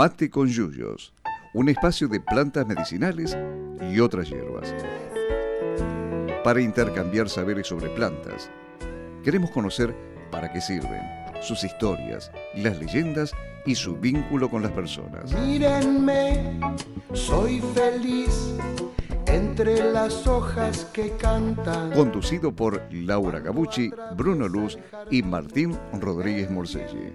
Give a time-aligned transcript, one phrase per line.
[0.00, 1.12] Mate con Yuyos,
[1.52, 3.36] un espacio de plantas medicinales
[3.92, 4.74] y otras hierbas.
[6.42, 8.50] Para intercambiar saberes sobre plantas,
[9.22, 9.94] queremos conocer
[10.30, 11.02] para qué sirven,
[11.42, 13.32] sus historias, las leyendas
[13.66, 15.34] y su vínculo con las personas.
[15.34, 16.58] Mírenme,
[17.12, 18.54] soy feliz
[19.32, 21.92] entre las hojas que cantan.
[21.92, 24.78] Conducido por Laura Gabucci, Bruno Luz
[25.10, 27.12] y Martín Rodríguez Morselli,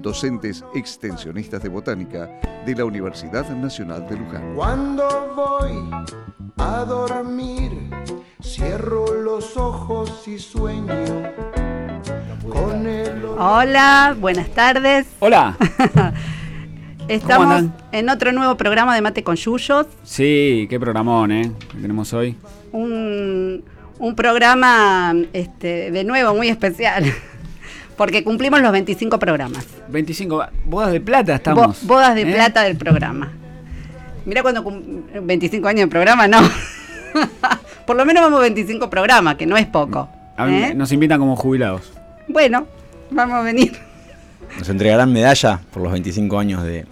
[0.00, 2.28] docentes extensionistas de botánica
[2.64, 4.54] de la Universidad Nacional de Luján.
[4.54, 5.90] Cuando voy
[6.56, 7.90] a dormir,
[8.42, 10.94] cierro los ojos y sueño
[12.48, 15.06] con el Hola, buenas tardes.
[15.20, 15.56] Hola.
[17.08, 19.86] Estamos en otro nuevo programa de Mate con Yuyos.
[20.02, 21.50] Sí, qué programón, ¿eh?
[21.72, 22.36] Que tenemos hoy.
[22.72, 23.64] Un,
[23.98, 27.04] un programa este, de nuevo muy especial.
[27.96, 29.66] Porque cumplimos los 25 programas.
[29.88, 31.82] 25, bodas de plata estamos.
[31.82, 32.32] Bo- bodas de ¿eh?
[32.34, 33.32] plata del programa.
[34.26, 36.38] Mira cuando cum- 25 años de programa, no.
[37.86, 40.08] Por lo menos vamos 25 programas, que no es poco.
[40.36, 40.74] A mí ¿eh?
[40.74, 41.92] Nos invitan como jubilados.
[42.28, 42.66] Bueno,
[43.10, 43.72] vamos a venir
[44.58, 46.84] Nos entregarán medalla por los 25 años de,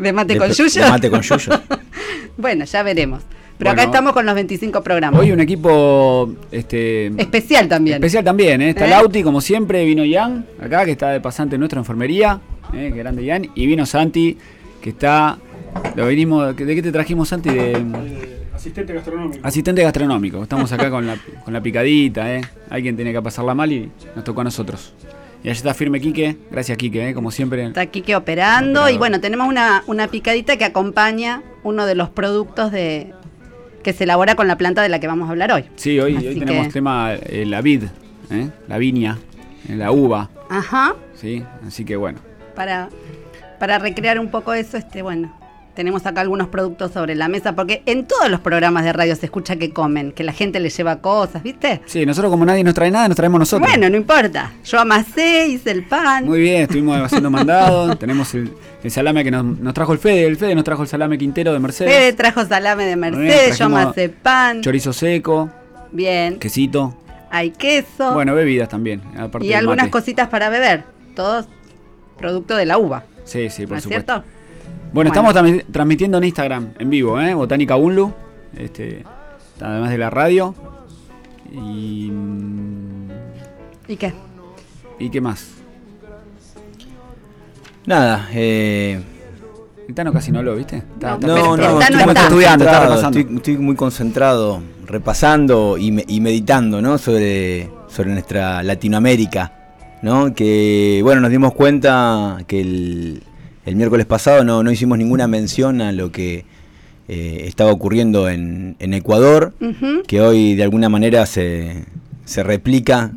[0.00, 0.88] de Mate de- con de Yuyo.
[0.88, 1.52] Mate con Yuyo.
[2.36, 3.22] bueno, ya veremos.
[3.58, 5.20] Pero acá estamos con los 25 programas.
[5.20, 7.96] Hoy un equipo este, Especial también.
[7.96, 8.70] especial también, ¿eh?
[8.70, 8.90] Está ¿Eh?
[8.90, 12.40] Lauti, como siempre, vino Ian, acá, que está de pasante en nuestra enfermería.
[12.72, 12.90] ¿eh?
[12.94, 13.50] Grande Ian.
[13.54, 14.38] Y vino Santi,
[14.80, 15.36] que está.
[15.94, 17.50] Lo venimos, ¿De qué te trajimos, Santi?
[17.50, 17.84] De,
[18.54, 19.46] Asistente gastronómico.
[19.46, 20.42] Asistente gastronómico.
[20.42, 22.40] Estamos acá con la, con la picadita, ¿eh?
[22.70, 24.94] Alguien tenía que pasarla mal y nos tocó a nosotros.
[25.42, 26.36] Y allá está firme Quique.
[26.50, 27.14] Gracias, Quique, ¿eh?
[27.14, 27.64] como siempre.
[27.66, 28.90] Está Quique operando Operador.
[28.92, 33.12] y bueno, tenemos una, una picadita que acompaña uno de los productos de
[33.82, 35.64] que se elabora con la planta de la que vamos a hablar hoy.
[35.76, 37.84] Sí, hoy, hoy tenemos que- tema eh, la vid,
[38.30, 38.48] ¿eh?
[38.68, 39.18] la viña,
[39.68, 41.42] eh, la uva, Ajá, ¿sí?
[41.66, 42.18] Así que bueno.
[42.54, 42.90] para,
[43.58, 45.32] para recrear un poco eso, este, bueno,
[45.74, 49.26] tenemos acá algunos productos sobre la mesa, porque en todos los programas de radio se
[49.26, 51.80] escucha que comen, que la gente le lleva cosas, ¿viste?
[51.86, 53.68] Sí, nosotros como nadie nos trae nada, nos traemos nosotros.
[53.68, 54.52] Bueno, no importa.
[54.64, 56.24] Yo amasé, hice el pan.
[56.26, 60.26] Muy bien, estuvimos haciendo mandado, tenemos el, el salame que nos, nos trajo el Fede,
[60.26, 63.66] el Fede nos trajo el salame Quintero de Mercedes, Fede trajo salame de Mercedes, yo
[63.66, 64.60] amasé pan.
[64.62, 65.50] chorizo seco,
[65.92, 66.38] Bien.
[66.38, 66.96] quesito,
[67.30, 68.12] Hay queso.
[68.14, 69.90] bueno, bebidas también, aparte y algunas mate.
[69.90, 70.84] cositas para beber.
[71.14, 71.46] Todos
[72.18, 73.04] producto de la uva.
[73.24, 74.12] Sí, sí, ¿No por es supuesto.
[74.14, 74.39] cierto?
[74.92, 75.10] Bueno, Bueno.
[75.10, 77.32] estamos transmi- transmitiendo en Instagram, en vivo, ¿eh?
[77.34, 78.12] Botánica Unlu,
[78.56, 79.04] este,
[79.60, 80.54] además de la radio.
[81.52, 83.08] Y, mm,
[83.88, 84.12] ¿Y qué?
[84.98, 85.46] ¿Y qué más?
[87.86, 89.00] Nada, eh,
[89.88, 90.76] El Tano casi no habló, ¿viste?
[90.76, 92.22] Está- No, está- no, no, estoy está.
[92.22, 96.96] estudiando, está estoy, estoy muy concentrado, repasando y, me- y meditando, ¿no?
[96.98, 99.52] Sobre, sobre nuestra Latinoamérica,
[100.02, 100.32] ¿no?
[100.32, 103.22] Que, bueno, nos dimos cuenta que el,
[103.70, 106.44] el miércoles pasado no, no hicimos ninguna mención a lo que
[107.08, 109.54] eh, estaba ocurriendo en, en Ecuador,
[110.06, 111.84] que hoy de alguna manera se,
[112.24, 113.12] se replica,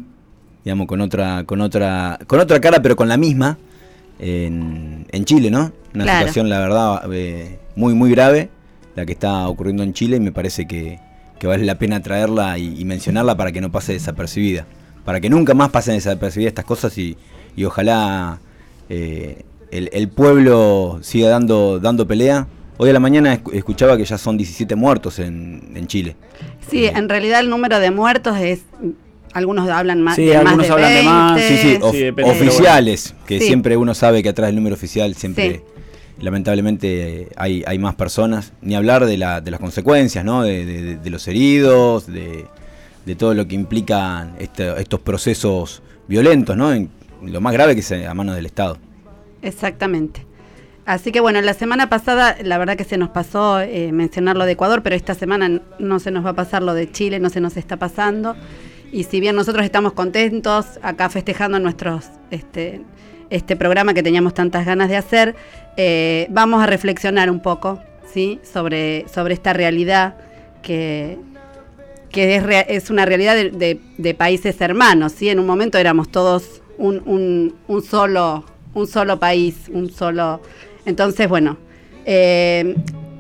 [0.64, 3.58] digamos, con otra, con otra, con otra cara, pero con la misma,
[4.20, 5.72] en, en Chile, ¿no?
[5.96, 6.20] Una Claro.
[6.20, 8.50] situación, la verdad, eh, muy, muy grave,
[8.96, 11.00] la que está ocurriendo en Chile, y me parece que,
[11.40, 14.66] que vale la pena traerla y, y mencionarla para que no pase desapercibida.
[15.04, 17.18] Para que nunca más pasen desapercibidas estas cosas y,
[17.56, 18.40] y ojalá
[18.90, 19.44] eh,
[19.78, 22.48] el, el pueblo siga dando, dando pelea.
[22.78, 26.16] Hoy a la mañana escu- escuchaba que ya son 17 muertos en, en Chile.
[26.70, 28.62] Sí, en realidad el número de muertos es.
[29.34, 31.10] Algunos hablan más, Sí, de más algunos de hablan de 20.
[31.12, 33.48] más, Sí, sí, of- Sí, depende, oficiales, que Sí.
[33.48, 35.64] siempre uno sabe que atrás del número oficial siempre,
[36.22, 38.54] lamentablemente, eh, hay, hay más personas.
[38.62, 40.44] Ni hablar de, la, de las consecuencias, ¿no?
[40.44, 42.46] De, de- de los heridos, de,
[43.06, 46.72] de todo lo que implican este- estos procesos violentos, ¿no?
[46.74, 46.90] En-
[47.24, 48.78] lo más grave que es a manos del Estado.
[49.44, 50.26] Exactamente.
[50.86, 54.46] Así que bueno, la semana pasada la verdad que se nos pasó eh, mencionar lo
[54.46, 57.30] de Ecuador, pero esta semana no se nos va a pasar lo de Chile, no
[57.30, 58.36] se nos está pasando.
[58.92, 62.82] Y si bien nosotros estamos contentos acá festejando nuestros este,
[63.30, 65.36] este programa que teníamos tantas ganas de hacer,
[65.78, 67.80] eh, vamos a reflexionar un poco
[68.14, 68.40] ¿sí?
[68.44, 70.16] sobre, sobre esta realidad
[70.62, 71.18] que,
[72.10, 75.14] que es, rea- es una realidad de, de- de países hermanos.
[75.14, 75.30] ¿sí?
[75.30, 80.42] En un momento éramos todos un, un- un solo, un solo país, un solo...
[80.86, 81.58] Entonces, bueno,
[82.06, 82.76] eh,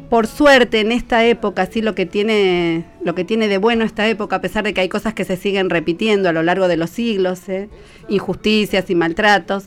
[0.10, 4.08] por suerte en esta época, sí lo que tiene, lo que tiene de bueno esta
[4.08, 6.78] época, a pesar de que hay cosas que se siguen repitiendo a lo largo de
[6.78, 7.68] los siglos, ¿eh?
[8.10, 9.66] injusticias y maltratos,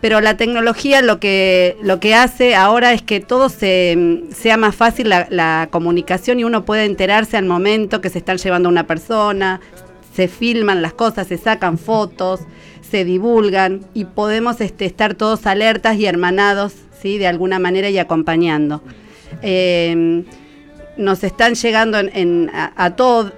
[0.00, 4.74] pero la tecnología lo que, lo que hace ahora es que todo se, sea más
[4.74, 8.72] fácil la, la comunicación y uno puede enterarse al momento que se están llevando a
[8.72, 9.60] una persona,
[10.14, 12.40] se filman las cosas, se sacan fotos,
[12.92, 17.16] se divulgan y podemos este, estar todos alertas y hermanados, ¿sí?
[17.16, 18.82] de alguna manera y acompañando.
[19.40, 20.24] Eh,
[20.98, 23.32] nos están llegando en, a, a, todos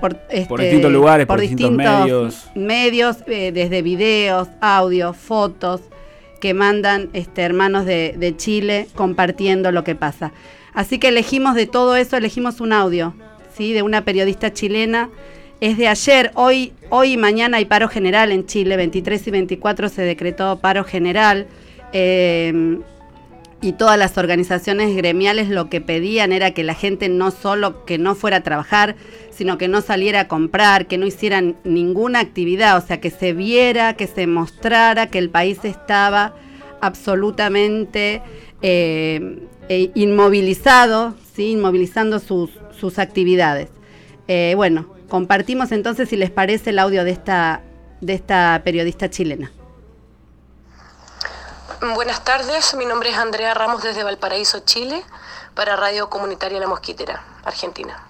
[0.00, 5.82] por, este, distintos lugares, por, distintos, medios, medios eh, desde videos, audios, fotos
[6.40, 10.32] que mandan este, hermanos de, de, Chile compartiendo lo que pasa.
[10.72, 13.12] Así que elegimos de todo eso, elegimos un audio,
[13.54, 13.74] ¿sí?
[13.74, 15.10] de una periodista chilena.
[15.60, 19.88] Es de ayer, hoy, hoy y mañana hay paro general en Chile, 23 y 24
[19.88, 21.46] se decretó paro general.
[21.92, 22.78] Eh,
[23.62, 27.98] y todas las organizaciones gremiales lo que pedían era que la gente no solo que
[27.98, 28.96] no fuera a trabajar,
[29.30, 33.32] sino que no saliera a comprar, que no hicieran ninguna actividad, o sea, que se
[33.32, 36.34] viera, que se mostrara que el país estaba
[36.80, 38.22] absolutamente
[38.60, 39.38] eh,
[39.68, 41.52] eh, inmovilizado, ¿sí?
[41.52, 43.70] inmovilizando sus, sus actividades.
[44.28, 47.62] Eh, bueno, compartimos entonces, si les parece, el audio de esta,
[48.00, 49.50] de esta periodista chilena.
[51.94, 55.02] Buenas tardes, mi nombre es Andrea Ramos desde Valparaíso, Chile,
[55.54, 58.02] para Radio Comunitaria La Mosquitera, Argentina.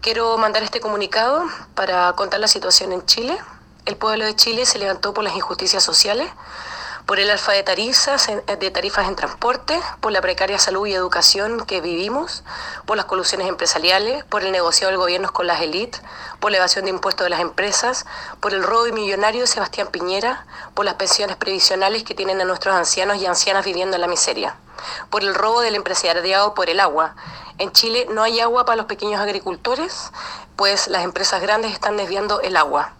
[0.00, 3.36] Quiero mandar este comunicado para contar la situación en Chile.
[3.86, 6.28] El pueblo de Chile se levantó por las injusticias sociales
[7.06, 11.64] por el alfa de tarifas, de tarifas en transporte, por la precaria salud y educación
[11.64, 12.42] que vivimos,
[12.84, 16.02] por las colusiones empresariales, por el negocio del gobierno con las élites,
[16.40, 18.06] por la evasión de impuestos de las empresas,
[18.40, 22.74] por el robo millonario de Sebastián Piñera, por las pensiones previsionales que tienen a nuestros
[22.74, 24.56] ancianos y ancianas viviendo en la miseria,
[25.08, 27.14] por el robo del empresariado por el agua.
[27.58, 30.10] En Chile no hay agua para los pequeños agricultores,
[30.56, 32.94] pues las empresas grandes están desviando el agua.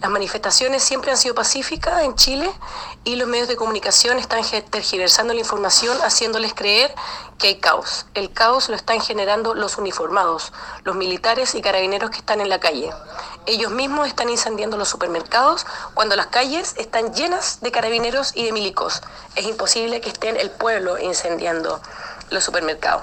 [0.00, 2.50] Las manifestaciones siempre han sido pacíficas en Chile
[3.04, 6.94] y los medios de comunicación están tergiversando la información haciéndoles creer
[7.38, 8.06] que hay caos.
[8.14, 10.52] El caos lo están generando los uniformados,
[10.84, 12.90] los militares y carabineros que están en la calle.
[13.46, 18.52] Ellos mismos están incendiando los supermercados cuando las calles están llenas de carabineros y de
[18.52, 19.02] milicos.
[19.34, 21.80] Es imposible que estén el pueblo incendiando
[22.30, 23.02] los supermercados.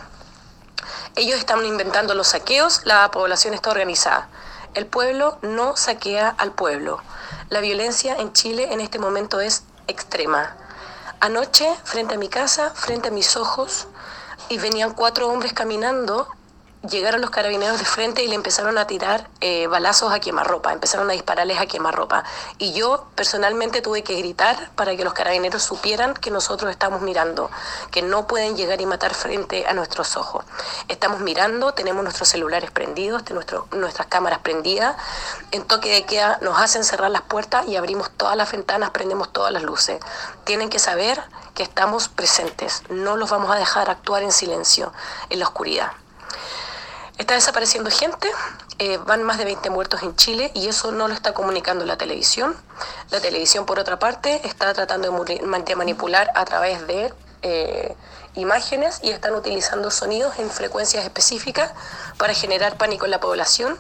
[1.16, 4.30] Ellos están inventando los saqueos, la población está organizada.
[4.76, 7.02] El pueblo no saquea al pueblo.
[7.50, 10.56] La violencia en Chile en este momento es extrema.
[11.20, 13.88] Anoche, frente a mi casa, frente a mis ojos,
[14.48, 16.28] y venían cuatro hombres caminando
[16.88, 21.10] llegaron los carabineros de frente y le empezaron a tirar eh, balazos a quemarropa, empezaron
[21.10, 22.24] a dispararles a quemarropa.
[22.58, 27.52] Y yo personalmente tuve que gritar para que los carabineros supieran que nosotros estamos mirando,
[27.92, 30.46] que no pueden llegar y matar frente a nuestros ojos.
[30.88, 33.24] Estamos mirando, tenemos nuestros celulares prendidos,
[33.72, 34.96] nuestras cámaras prendidas,
[35.52, 39.34] en toque de queda nos hacen cerrar las puertas y abrimos todas las ventanas, prendemos
[39.34, 40.00] todas las luces.
[40.46, 41.22] Tienen que saber
[41.54, 44.94] que estamos presentes, no los vamos a dejar actuar en silencio,
[45.30, 45.92] en la oscuridad.
[47.20, 48.32] Está desapareciendo gente,
[48.78, 51.98] eh, van más de 20 muertos en Chile y eso no lo está comunicando la
[51.98, 52.56] televisión.
[53.12, 57.94] La televisión, por otra parte, está tratando de manipular a través de eh,
[58.36, 61.74] imágenes y están utilizando sonidos en frecuencias específicas
[62.18, 63.78] para generar pánico en la población.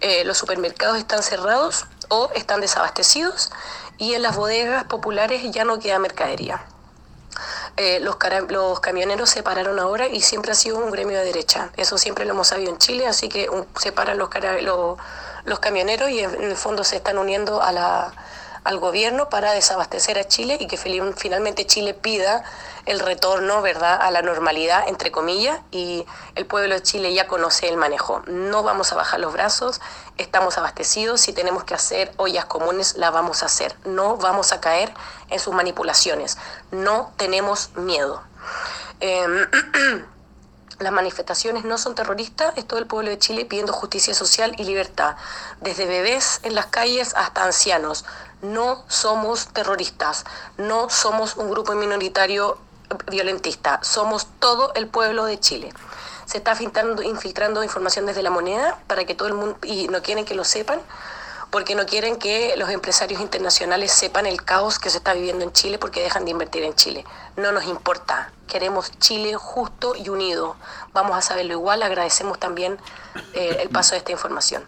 [0.00, 3.52] Eh, los supermercados están cerrados o están desabastecidos
[3.98, 6.64] y en las bodegas populares ya no queda mercadería.
[7.78, 8.16] Eh, los,
[8.48, 11.70] los, camioneros se pararon ahora y siempre ha sido un gremio de derecha.
[11.76, 13.48] Eso siempre lo hemos sabido en Chile, así que
[13.78, 14.28] se paran los,
[14.62, 14.98] los,
[15.44, 18.12] los, camioneros y en el fondo se están uniendo a la,
[18.64, 22.44] al gobierno para desabastecer a Chile y que finalmente Chile pida
[22.86, 27.68] el retorno, ¿verdad?, a la normalidad, entre comillas, y el pueblo de Chile ya conoce
[27.68, 28.22] el manejo.
[28.26, 29.80] No vamos a bajar los brazos,
[30.16, 33.76] estamos abastecidos, si tenemos que hacer ollas comunes, la vamos a hacer.
[33.84, 34.92] No vamos a caer
[35.28, 36.38] en sus manipulaciones,
[36.70, 38.22] no tenemos miedo.
[39.00, 39.46] Em,
[40.78, 44.64] las manifestaciones no son terroristas, es todo el pueblo de Chile pidiendo justicia social y
[44.64, 45.16] libertad,
[45.60, 48.04] desde bebés en las calles hasta ancianos.
[48.42, 50.24] No somos terroristas,
[50.56, 52.58] no somos un grupo minoritario
[53.10, 55.72] violentista, somos todo el pueblo de Chile.
[56.24, 60.24] Se está infiltrando, información desde la moneda para que todo el mundo, y no quieren
[60.24, 60.80] que lo sepan,
[61.50, 65.52] porque no quieren que los empresarios internacionales sepan el caos que se está viviendo en
[65.52, 67.04] Chile porque dejan de invertir en Chile.
[67.36, 70.56] No nos importa, queremos Chile justo y unido.
[70.92, 72.78] Vamos a saberlo igual, agradecemos también
[73.32, 74.62] eh, el paso de esta información.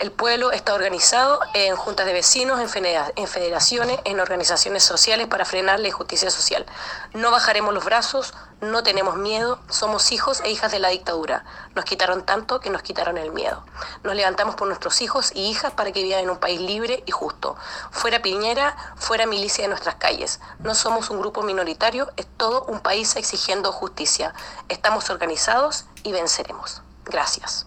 [0.00, 5.78] El pueblo está organizado en juntas de vecinos, en federaciones, en organizaciones sociales para frenar
[5.78, 6.66] la injusticia social.
[7.12, 11.44] No bajaremos los brazos, no tenemos miedo, somos hijos e hijas de la dictadura.
[11.76, 13.64] Nos quitaron tanto que nos quitaron el miedo.
[14.02, 17.12] Nos levantamos por nuestros hijos y hijas para que vivan en un país libre y
[17.12, 17.56] justo.
[17.92, 20.40] Fuera Piñera, fuera milicia de nuestras calles.
[20.58, 24.34] No somos un grupo minoritario, es todo un país exigiendo justicia.
[24.68, 26.82] Estamos organizados y venceremos.
[27.04, 27.66] Gracias.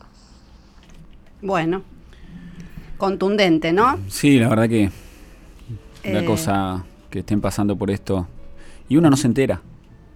[1.41, 1.83] Bueno,
[2.97, 3.99] contundente, ¿no?
[4.07, 4.89] Sí, la verdad que
[6.05, 6.25] una eh.
[6.25, 8.27] cosa que estén pasando por esto
[8.89, 9.61] y uno no se entera,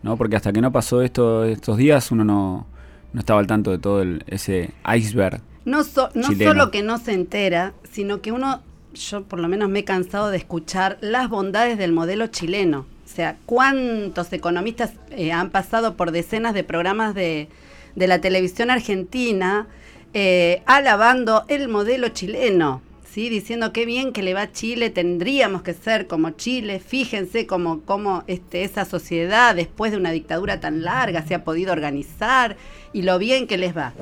[0.03, 0.17] ¿no?
[0.17, 2.65] Porque hasta que no pasó esto estos días uno no,
[3.13, 5.41] no estaba al tanto de todo el, ese iceberg.
[5.65, 6.51] No, so- no Chileno.
[6.51, 8.61] solo que no se entera, sino que uno,
[8.93, 12.85] yo por lo menos me he cansado de escuchar las bondades del modelo chileno.
[13.05, 17.49] O sea, cuántos economistas eh, han pasado por decenas de programas de,
[17.95, 19.67] de la televisión argentina
[20.13, 23.29] eh, alabando el modelo chileno, ¿sí?
[23.29, 27.81] diciendo qué bien que le va a Chile, tendríamos que ser como Chile, fíjense cómo,
[27.81, 32.57] cómo este, esa sociedad después de una dictadura tan larga se ha podido organizar
[32.93, 33.93] y lo bien que les va.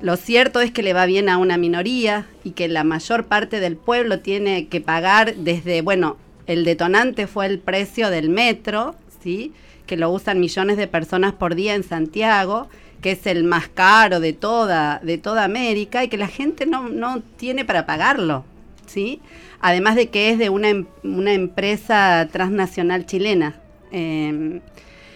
[0.00, 3.60] Lo cierto es que le va bien a una minoría y que la mayor parte
[3.60, 6.16] del pueblo tiene que pagar desde, bueno,
[6.46, 9.52] el detonante fue el precio del metro, ¿sí?
[9.86, 12.68] que lo usan millones de personas por día en Santiago,
[13.02, 16.88] que es el más caro de toda, de toda América y que la gente no,
[16.88, 18.44] no tiene para pagarlo.
[18.86, 19.20] ¿sí?
[19.60, 23.56] Además de que es de una, em- una empresa transnacional chilena.
[23.90, 24.60] Eh,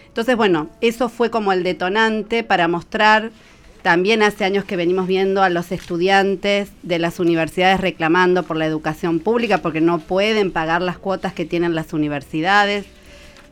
[0.07, 3.31] entonces, bueno, eso fue como el detonante para mostrar,
[3.83, 8.65] también hace años que venimos viendo a los estudiantes de las universidades reclamando por la
[8.65, 12.85] educación pública porque no pueden pagar las cuotas que tienen las universidades.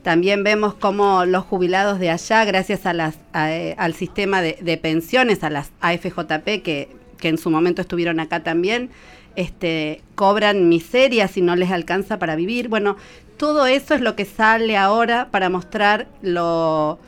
[0.06, 4.78] También vemos cómo los jubilados de allá, gracias a las, a, eh, al sistema de,
[4.80, 8.90] pensiones, a las AFJP, que, en su momento estuvieron acá también,
[9.34, 12.68] este, cobran miserias y no les alcanza para vivir.
[12.68, 12.96] Bueno,
[13.36, 17.00] todo eso es lo que sale ahora para mostrar lo,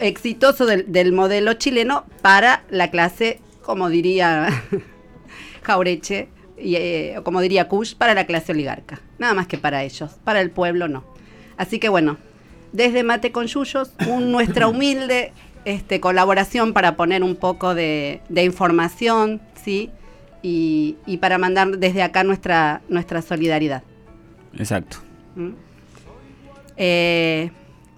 [0.00, 4.48] exitoso del, del modelo chileno para la clase, como diría
[5.62, 6.28] Jaureche,
[6.58, 9.00] y, eh, como diría Kush, para la clase oligarca.
[9.16, 11.15] Nada más que para ellos, para el pueblo no.
[11.56, 12.16] Así que bueno,
[12.72, 15.32] desde Mate con Yuyos, un- nuestra humilde
[15.64, 19.90] este, colaboración para poner un poco de, de información, ¿sí?
[20.42, 23.82] Y, y para mandar desde acá nuestra, nuestra solidaridad.
[24.56, 24.98] Exacto.
[25.34, 25.50] ¿Mm?
[26.76, 27.50] Eh,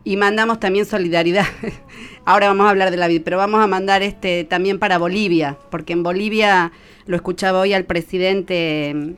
[0.05, 1.45] y mandamos también solidaridad.
[2.25, 5.59] Ahora vamos a hablar de la vida, pero vamos a mandar este también para Bolivia,
[5.71, 6.73] porque en Bolivia
[7.07, 9.17] lo escuchaba hoy al presidente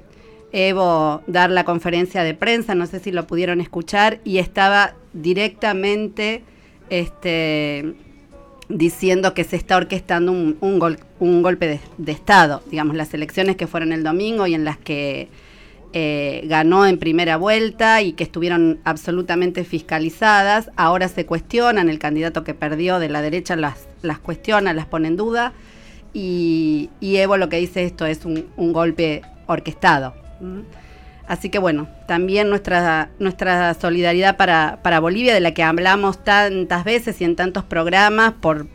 [0.52, 6.42] Evo dar la conferencia de prensa, no sé si lo pudieron escuchar, y estaba directamente
[6.88, 7.94] este,
[8.68, 13.54] diciendo que se está orquestando un, un gol- un golpe de, Estado, digamos, las elecciones
[13.54, 15.28] que fueron el domingo y en las que
[15.92, 22.42] eh, ganó en primera vuelta y que estuvieron absolutamente fiscalizadas, ahora se cuestionan, el candidato
[22.42, 25.52] que perdió de la derecha las, las cuestiona, las pone en duda,
[26.12, 30.14] y, y Evo lo que dice esto es un, un golpe orquestado.
[30.40, 30.62] ¿M?
[31.30, 36.82] Así que bueno, también nuestra, nuestra solidaridad para, para Bolivia, de la que hablamos tantas
[36.82, 38.66] veces y en tantos programas, por,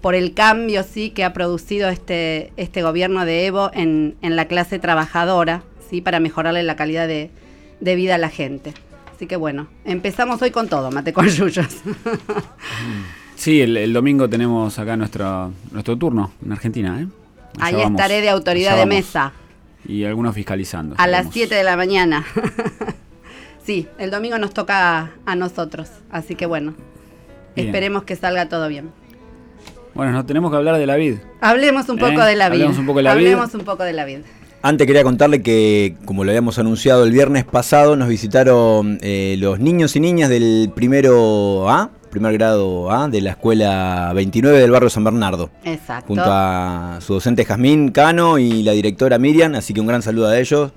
[0.00, 4.46] por el cambio sí que ha producido este, este gobierno de Evo en, en la
[4.46, 7.30] clase trabajadora, sí, para mejorarle la calidad de,
[7.80, 8.72] de vida a la gente.
[9.14, 11.68] Así que bueno, empezamos hoy con todo, mate con yuyos.
[13.38, 17.00] Sí, el, el domingo tenemos acá nuestro, nuestro turno en Argentina.
[17.00, 17.06] ¿eh?
[17.60, 19.32] Allá Ahí vamos, estaré de autoridad de mesa.
[19.86, 20.94] Y algunos fiscalizando.
[20.98, 21.34] A las estaremos.
[21.34, 22.24] 7 de la mañana.
[23.64, 25.88] sí, el domingo nos toca a, a nosotros.
[26.10, 26.74] Así que bueno,
[27.54, 27.68] Bien.
[27.68, 28.90] esperemos que salga todo bien.
[29.94, 31.16] Bueno, nos tenemos que hablar de la vid.
[31.40, 32.00] Hablemos un ¿Eh?
[32.00, 32.64] poco de la vida.
[32.64, 33.26] Hablemos un poco de la vid.
[33.26, 34.20] Hablemos un poco de la vida.
[34.60, 39.60] Antes quería contarle que, como lo habíamos anunciado el viernes pasado, nos visitaron eh, los
[39.60, 44.90] niños y niñas del primero A, primer grado A, de la escuela 29 del barrio
[44.90, 46.06] San Bernardo, Exacto.
[46.08, 50.28] junto a su docente Jazmín Cano y la directora Miriam, así que un gran saludo
[50.28, 50.72] a ellos.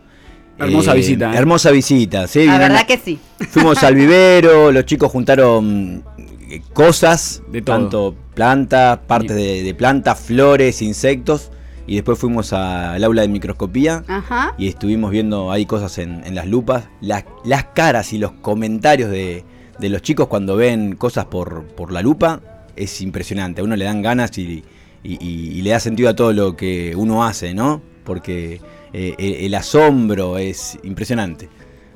[0.60, 1.38] Hermosa visita, ¿eh?
[1.38, 2.46] Hermosa visita, sí.
[2.46, 3.20] la verdad que sí.
[3.50, 6.04] Fuimos al vivero, los chicos juntaron
[6.50, 7.76] eh, cosas, De todo.
[7.78, 11.52] tanto plantas, partes de, de plantas, flores, insectos,
[11.88, 14.54] y después fuimos al aula de microscopía Ajá.
[14.58, 16.84] y estuvimos viendo ahí cosas en, en las lupas.
[17.02, 19.44] Las, las caras y los comentarios de,
[19.82, 22.40] de los chicos cuando ven cosas por, por la lupa
[22.78, 23.60] es impresionante.
[23.62, 24.64] A uno le dan ganas y,
[25.04, 27.82] y- y- y le da sentido a todo lo que uno hace, ¿no?
[28.06, 28.62] Porque
[28.94, 31.50] eh, el, asombro es impresionante.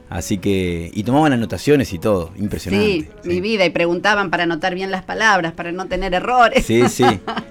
[0.10, 0.92] Así que.
[0.94, 2.32] Y tomaban anotaciones y todo.
[2.38, 3.10] Impresionante.
[3.24, 3.66] Sí, mi vida.
[3.66, 6.66] Y preguntaban para anotar bien las palabras, para no tener errores.
[6.66, 7.04] Sí, sí.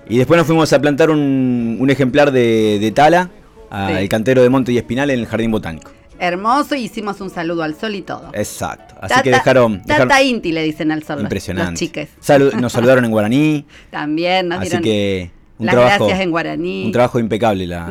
[0.08, 3.30] Y después nos fuimos a plantar un, un ejemplar de, de tala
[3.70, 4.08] al Sí.
[4.08, 5.90] cantero de Monte y Espinal en el Jardín Botánico.
[6.18, 6.74] Hermoso.
[6.74, 8.30] y Hicimos un saludo al sol y todo.
[8.34, 8.94] Exacto.
[9.00, 9.82] Así Tata- que dejaron.
[9.82, 11.20] dejaron- Tata Inti le dicen al sol.
[11.20, 11.70] impresionante.
[11.72, 12.08] Los chiques.
[12.22, 13.64] Salu- nos saludaron en guaraní.
[13.90, 16.84] También nos así dieron que un las trabajo, gracias en guaraní.
[16.86, 17.86] un trabajo impecable la,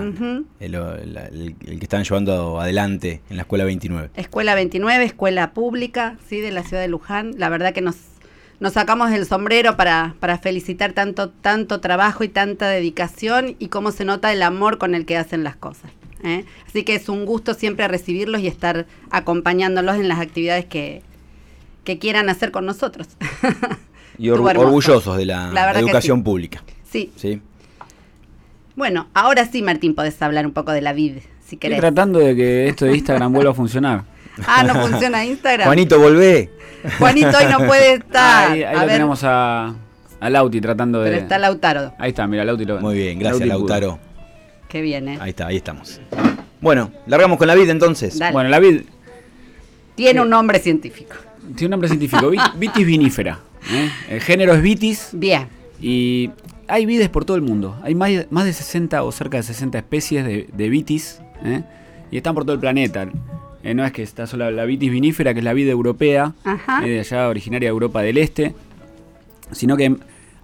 [0.59, 4.09] el- el que están llevando adelante en la escuela 29.
[4.15, 7.31] Escuela 29, escuela pública, sí, de la ciudad de Luján.
[7.37, 7.95] La verdad que nos,
[8.59, 13.91] nos sacamos el sombrero para, para felicitar tanto, tanto trabajo y tanta dedicación y cómo
[13.91, 15.91] se nota el amor con el que hacen las cosas.
[16.23, 16.45] ¿Eh?
[16.67, 21.01] Así que es un gusto siempre recibirlos y estar acompañándolos en las actividades que,
[21.83, 23.07] que quieran hacer con nosotros.
[24.19, 26.23] Y or- orgullosos de la, educación sí.
[26.23, 26.63] pública.
[26.89, 27.11] sí.
[27.15, 27.41] ¿sí?
[28.75, 31.21] Bueno, ahora sí, Martín, podés hablar un poco de la vid, si
[31.55, 31.79] Estoy querés.
[31.79, 34.03] tratando de que esto de Instagram vuelva a funcionar.
[34.47, 35.65] Ah, no funciona Instagram.
[35.67, 36.49] Juanito, volvé.
[36.97, 38.51] Juanito hoy no puede estar.
[38.51, 39.75] ahí ahí a lo ver, tenemos a,
[40.19, 41.11] a Lauti tratando de.
[41.11, 41.93] pero está Lautaro.
[41.99, 42.79] Ahí está, mira, Lauti lo.
[42.81, 43.67] Muy bien, gracias Lauti.
[43.67, 43.99] Lautaro.
[44.81, 45.17] Bien, ¿eh?
[45.21, 45.99] Ahí está, ahí estamos.
[46.61, 48.17] Bueno, largamos con la vida entonces.
[48.19, 48.31] Dale.
[48.33, 48.81] Bueno, la vid
[49.95, 51.15] Tiene un nombre científico.
[51.55, 53.39] tiene un nombre científico, vit- vitis vinífera.
[53.71, 53.89] ¿eh?
[54.09, 55.47] El género es vitis Bien.
[55.81, 56.31] y
[56.67, 57.77] hay vides por todo el mundo.
[57.83, 61.63] Hay más, más de 60 o cerca de 60 especies de, de vitis ¿eh?
[62.11, 63.07] y están por todo el planeta.
[63.63, 66.85] Eh, no es que está solo la vitis vinífera, que es la vid europea, Ajá.
[66.85, 68.53] eh, de allá originaria de Europa del Este,
[69.51, 69.95] sino que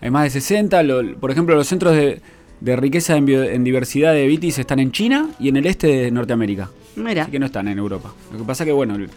[0.01, 0.83] hay más de 60.
[0.83, 2.21] lo- por ejemplo, los centros de,
[2.62, 6.70] de riqueza en, diversidad de vitis están en China y en el este de Norteamérica.
[6.96, 7.24] Mira.
[7.24, 8.13] Así que no están en Europa.
[8.32, 9.10] Lo que pasa que, bueno, el,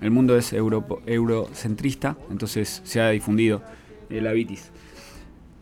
[0.00, 3.62] el mundo es europo- eurocentrista, entonces se ha difundido
[4.10, 4.70] eh, la vitis.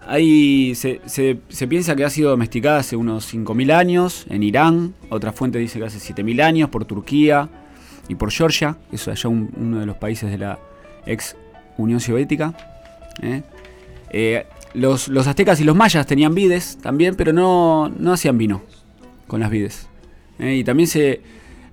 [0.07, 4.93] Ahí se, se- se piensa que ha sido domesticada hace unos 5.000 años en Irán,
[5.09, 7.49] otra fuente dice que hace 7.000 años por Turquía
[8.09, 10.59] y por Georgia, que es allá un- uno de los países de la
[11.07, 11.37] ex
[11.79, 12.55] Unión Soviética.
[13.23, 13.43] ¿eh?
[14.11, 18.63] Eh, los, los aztecas y los mayas tenían vides también, pero no, no hacían vino
[19.27, 19.89] con las vides.
[20.39, 20.57] ¿eh?
[20.57, 21.21] Y también se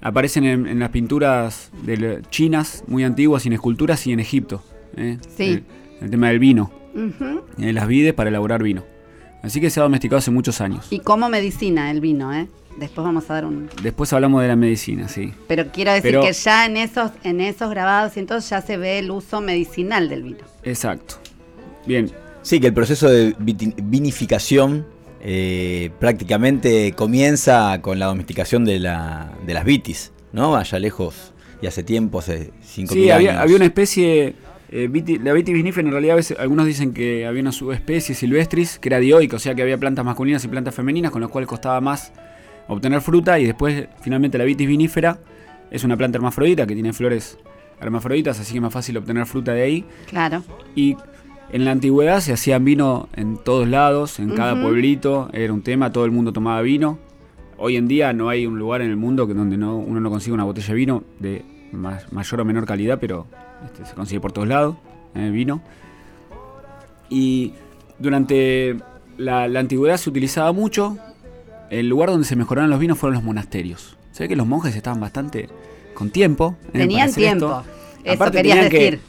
[0.01, 4.63] aparecen en, en las pinturas de chinas muy antiguas en esculturas y en Egipto.
[4.98, 5.17] ¿eh?
[5.36, 5.43] Sí.
[5.43, 5.63] El,
[6.01, 6.72] el tema del vino,
[7.60, 8.84] eh, las vides para elaborar vino.
[9.43, 10.88] Así que se ha domesticado hace muchos años.
[10.91, 12.48] Y como medicina el vino, ¿eh?
[12.79, 13.70] Después vamos a dar un...
[13.84, 15.34] Después hablamos de la medicina, sí.
[15.48, 18.77] Pero quiero decir Pero- que ya en esos, en esos grabados y entonces ya se
[18.77, 20.38] ve el uso medicinal del vino.
[20.63, 21.15] Exacto.
[21.86, 22.10] Bien,
[22.41, 24.86] Sí, que el proceso de vinificación
[25.21, 30.55] eh, prácticamente comienza con la domesticación de, la, de las vitis, ¿no?
[30.55, 33.15] Allá lejos y hace tiempo, hace 5.000 Sí, años.
[33.15, 34.33] había, había una especie,
[34.71, 38.15] eh, viti- la vitis vinífera en realidad a veces, algunos dicen que había una subespecie
[38.15, 41.30] silvestris que era dioica, o sea que había plantas masculinas y plantas femeninas con las
[41.30, 42.12] cuales costaba más
[42.67, 45.19] obtener fruta y después finalmente la vitis vinífera
[45.69, 47.38] es una planta hermafrodita que tiene flores
[47.80, 49.86] hermafroditas, así que es más fácil obtener fruta de ahí.
[50.08, 50.43] Claro.
[50.75, 50.95] Y
[51.51, 55.91] en la antigüedad se hacían vino en todos lados, en cada pueblito, era un tema,
[55.91, 56.97] todo el mundo tomaba vino.
[57.57, 60.09] Hoy en día no hay un lugar en el mundo que donde no, uno no
[60.09, 63.27] consiga una botella de vino de más- mayor o menor calidad, pero
[63.65, 64.75] este, se consigue por todos lados,
[65.15, 65.61] eh, vino.
[67.09, 67.53] Y
[67.99, 68.77] durante
[69.17, 70.97] la, la antigüedad se utilizaba mucho.
[71.69, 73.97] El lugar donde se mejoraron los vinos fueron los monasterios.
[74.11, 75.47] Se ve que los monjes estaban bastante
[75.93, 76.55] con tiempo.
[76.73, 77.45] eh, Tenían tiempo.
[77.59, 77.63] esto.
[78.03, 78.99] Eso Aparte querías tenían que- decir.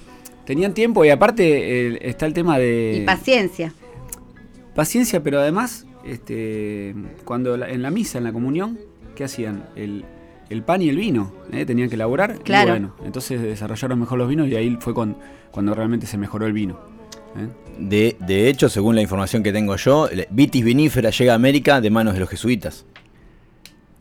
[0.45, 3.73] Tenían tiempo y aparte eh, está el tema de Y paciencia.
[4.75, 8.79] paciencia, pero además, este, cuando la- en la misa, en la comunión,
[9.15, 9.65] ¿qué hacían?
[9.77, 10.05] El,
[10.51, 11.65] el pan y el vino, ¿eh?
[11.65, 12.37] tenían que elaborar.
[12.41, 12.71] y Claro.
[12.71, 15.17] bueno, entonces desarrollaron mejor los vinos y ahí fue con-
[15.51, 16.79] cuando realmente se mejoró el vino.
[17.37, 17.49] ¿eh?
[17.79, 21.81] De, de hecho, según la información que tengo yo, el vitis vinífera llega a América
[21.81, 22.85] de manos de los jesuitas.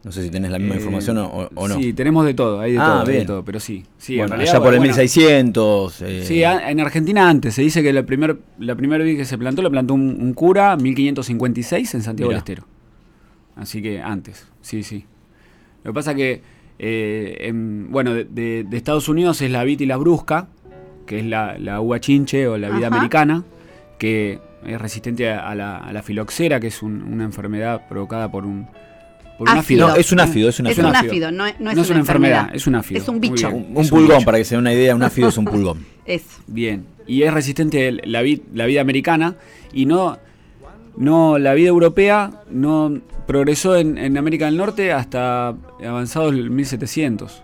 [0.04, 1.76] No sé si tenés la misma Eh, información o, o no.
[1.76, 3.28] Sí, tenemos de todo, hay de Ah, todo, hay de bien.
[3.28, 3.86] todo, pero sí.
[4.00, 6.02] sí en Bueno, realidad, allá por el bueno, 1600.
[6.02, 9.26] eh, Sí, a- en Argentina antes, se dice que la primer, la primera vid que
[9.26, 12.38] se plantó, la plantó un, un cura 1556 en Santiago Mirá.
[12.38, 12.68] del Estero.
[13.56, 15.06] Así que antes, sí, sí.
[15.84, 16.42] Lo que pasa que,
[16.80, 20.48] eh, en- bueno, de, de- de Estados Unidos es la vid y la brusca,
[21.06, 22.96] que es la, la uva chinche o la vida Ajá.
[22.98, 23.44] americana,
[24.00, 28.32] que es resistente a, a la, a la filoxera, que es un- una enfermedad provocada
[28.32, 28.68] por un,
[29.46, 29.88] por un Áfido.
[29.90, 30.90] No, es un áfido, es un Es áfido.
[30.90, 31.12] un áfido.
[31.12, 32.56] áfido, no, es- no es No es una una enfermedad, enfermedad.
[32.56, 33.02] es un áfido.
[33.02, 33.50] Es un bicho.
[33.50, 34.26] Un, un Es un pulgón, bicho.
[34.26, 35.86] para que se den una idea, un áfido es un pulgón.
[36.06, 36.26] Eso.
[36.48, 39.36] Bien, y es resistente la, vid- la vida americana
[39.74, 40.18] y no,
[40.98, 47.42] no la vida europea no progresó en, en América del Norte hasta avanzado el 1700.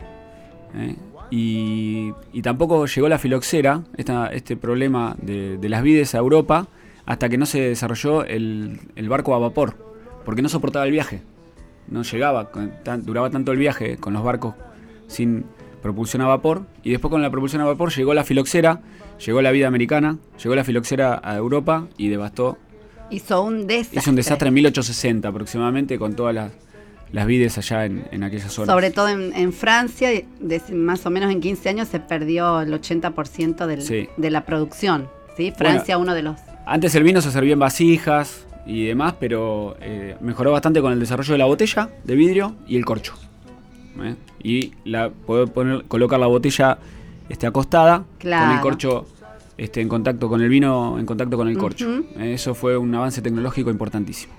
[0.75, 0.95] ¿eh?
[1.31, 6.67] Y, y tampoco llegó la filoxera, esta- este problema de, de las vides a Europa,
[7.05, 9.75] hasta que no se desarrolló el, el barco a vapor,
[10.25, 11.21] porque no soportaba el viaje.
[11.89, 12.52] No llegaba,
[12.84, 14.56] tan- duraba tanto el viaje con los barcos
[15.08, 15.45] sin
[15.82, 16.63] propulsión a vapor.
[16.84, 18.82] Y después con la propulsión a vapor llegó la filoxera,
[19.26, 22.58] llegó la vida americana, llegó la filoxera a Europa y devastó.
[23.10, 24.00] Hizo un desastre.
[24.00, 26.52] Hizo un desastre en 1860 aproximadamente con todas las,
[27.13, 28.73] las vides allá en, en aquellas zonas.
[28.73, 32.73] Sobre todo en, en Francia, de- más o menos en 15 años se perdió el
[32.73, 34.10] 80% del- Sí.
[34.17, 35.08] de la producción.
[35.38, 35.54] ¿sí?
[35.56, 36.36] Francia, uno de los...
[36.65, 40.99] Antes el vino se servía en vasijas y demás, pero eh, mejoró bastante con el
[40.99, 43.13] desarrollo de la botella de vidrio y el corcho.
[44.03, 44.15] ¿eh?
[44.43, 46.77] Y la, poder poner, colocar la botella
[47.30, 49.08] este, acostada con el corcho
[49.58, 51.89] este, en contacto con el vino, en contacto con el corcho.
[52.17, 54.34] Eh, Eso fue un avance tecnológico importantísimo.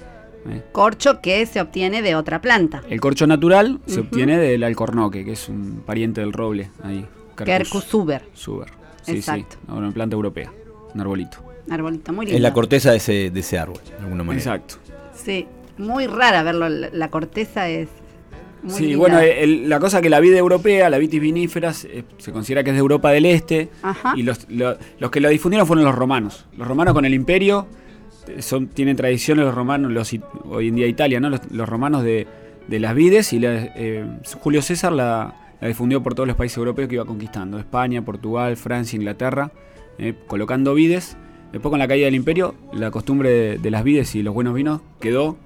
[0.51, 0.63] ¿eh?
[0.73, 2.83] Corcho que se obtiene de otra planta.
[2.89, 7.07] El corcho natural se obtiene del alcornoque, que es un pariente del roble ahí.
[7.37, 8.29] Quercus suber.
[8.35, 8.69] Suber.
[9.03, 9.57] Sí, Exacto.
[9.65, 9.73] sí.
[9.73, 10.53] Una planta europea.
[10.95, 11.48] Un arbolito.
[11.71, 12.37] Arbolito, muy lindo.
[12.37, 14.39] Es la corteza de ese, de ese árbol, de alguna manera.
[14.39, 14.77] Exacto.
[15.15, 16.69] Sí, muy rara verlo.
[16.69, 17.89] La, la corteza es.
[18.63, 18.99] Muy sí, linda.
[18.99, 22.65] bueno, eh, el- la cosa que la vid europea, la vitis vinífera, se, se considera
[22.65, 23.69] que es de Europa del Este.
[23.83, 24.15] Ajá.
[24.17, 26.47] Y los, lo- los que la difundieron fueron los romanos.
[26.57, 27.69] Los romanos con el imperio
[28.27, 30.13] eh, son, tienen tradiciones los romanos, los,
[30.47, 31.31] hoy en día Italia, ¿no?
[31.31, 32.27] Los, los romanos de,
[32.67, 34.05] de las vides y la- eh,
[34.41, 37.59] Julio César la, la difundió por todos los países europeos que iba conquistando.
[37.61, 39.53] España, Portugal, Francia, Inglaterra,
[39.99, 41.17] eh, colocando vides.
[41.53, 44.55] Después con la caída del imperio, la costumbre de, de las vides y los buenos
[44.55, 45.37] vinos quedó.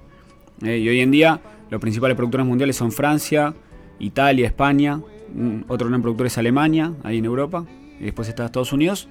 [0.63, 1.39] eh, y hoy en día
[1.69, 3.53] los principales productores mundiales son Francia,
[3.99, 4.99] Italia, España.
[5.35, 7.65] un- otro gran productor es Alemania, ahí en Europa.
[7.99, 9.07] Y después está Estados Unidos.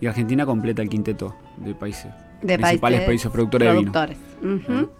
[0.00, 2.06] Y Argentina completa el quinteto de países.
[2.42, 3.92] de principales países productores de vino.
[4.42, 4.90] Ujú.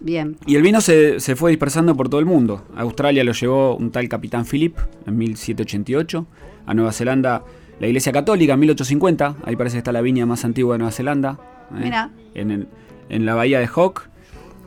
[0.00, 0.36] Bien.
[0.46, 2.64] Y el vino se, se fue dispersando por todo el mundo.
[2.76, 4.76] A Australia lo llevó un tal Capitán Philip
[5.06, 6.26] en 1788.
[6.66, 7.44] A Nueva Zelanda
[7.80, 9.36] la Iglesia Católica en 1850.
[9.44, 11.38] Ahí parece que está la viña más antigua de Nueva Zelanda.
[11.72, 11.80] ¿eh?
[11.84, 12.10] Mira.
[12.34, 12.68] En, el-
[13.08, 14.08] en la bahía de Hawke.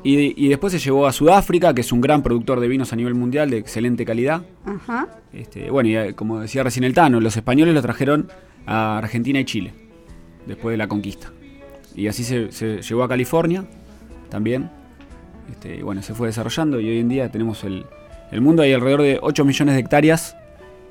[0.02, 2.96] Y, y después se llevó a Sudáfrica, que es un gran productor de vinos a
[2.96, 4.44] nivel mundial de excelente calidad.
[4.66, 5.08] Ajá.
[5.34, 8.30] Este, bueno, y eh, como decía recién el Tano, los españoles lo trajeron
[8.66, 9.74] a Argentina y Chile,
[10.46, 11.32] después de la conquista.
[11.96, 13.66] Y así se, se llevó a California
[14.30, 14.70] también.
[15.52, 17.86] Este, y bueno, se fue desarrollando y hoy en día tenemos el,
[18.32, 18.62] el mundo.
[18.62, 20.38] Hay alrededor de 8 millones de hectáreas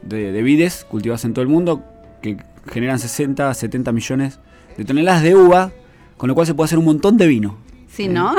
[0.02, 1.82] de, de vides cultivadas en todo el mundo
[2.22, 2.36] que
[2.70, 4.38] generan 60, 70 millones
[4.76, 5.72] de toneladas de uva,
[6.16, 7.56] con lo cual se puede hacer un montón de vino.
[7.88, 8.34] Sí, ¿no?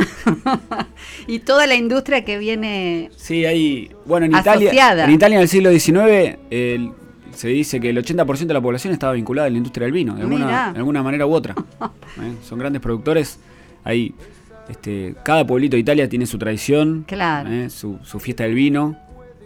[1.27, 3.09] y toda la industria que viene.
[3.17, 3.91] Sí, hay.
[4.05, 4.61] Bueno, en Asociada.
[4.73, 6.91] Italia, en Italia en el siglo XIX el-
[7.33, 10.15] se dice que el 80% de la población estaba vinculada a la industria del vino,
[10.15, 10.71] de alguna, Mirá.
[10.73, 11.53] de alguna manera u otra.
[12.21, 12.33] ¿eh?
[12.43, 13.39] Son grandes productores.
[13.83, 14.13] Hay,
[14.69, 17.49] este, cada pueblito de Italia tiene su tradición, Claro.
[17.49, 17.69] ¿eh?
[17.69, 18.97] su, su fiesta del vino.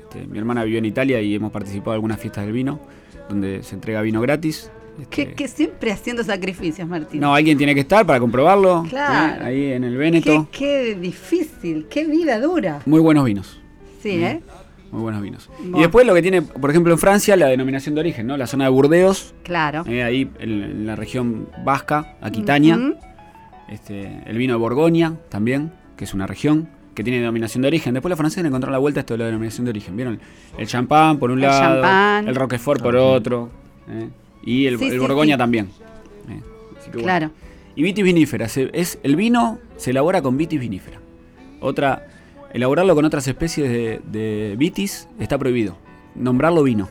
[0.02, 2.80] Este, mi hermana vivió en Italia y hemos participado en algunas fiestas del vino,
[3.30, 4.70] donde se entrega vino gratis.
[5.10, 7.20] Que, Este, que siempre haciendo sacrificios, Martín.
[7.20, 8.84] no, alguien tiene que estar para comprobarlo.
[8.86, 8.90] ¿eh?
[8.90, 9.46] Claro.
[9.46, 10.48] Ahí en el Véneto.
[10.52, 12.80] qué difícil, qué vida dura.
[12.86, 13.60] Muy buenos vinos.
[14.04, 14.42] Sí, ¿eh?
[14.92, 15.50] Muy buenos vinos.
[15.60, 15.78] Bueno.
[15.80, 18.38] Y después lo que tiene, por ejemplo, en Francia, la denominación de origen, ¿no?
[18.38, 19.84] La zona de Burdeos, Claro.
[19.88, 22.78] eh, ahí en, en la región vasca, Aquitania.
[23.70, 27.94] Este, el vino de Borgoña también, que es una región que tiene denominación de origen.
[27.94, 29.96] Después los franceses encontraron la vuelta a esto de la denominación de origen.
[29.96, 30.20] ¿Vieron?
[30.58, 32.28] El champán por un El lado, champán.
[32.28, 33.50] el Roquefort por otro,
[33.90, 34.10] eh,
[34.44, 35.38] y el, Sí, el sí, Borgoña sí.
[35.40, 35.70] también.
[36.30, 36.40] eh.
[36.80, 37.04] Así que bueno.
[37.04, 37.32] Claro.
[37.76, 41.00] Y vitis vinífera, se- es, el vino se elabora con vitis vinífera.
[41.60, 42.08] Otra,
[42.54, 45.78] elaborarlo con otras especies de, de vitis está prohibido.
[46.16, 46.90] Nombrarlo vino.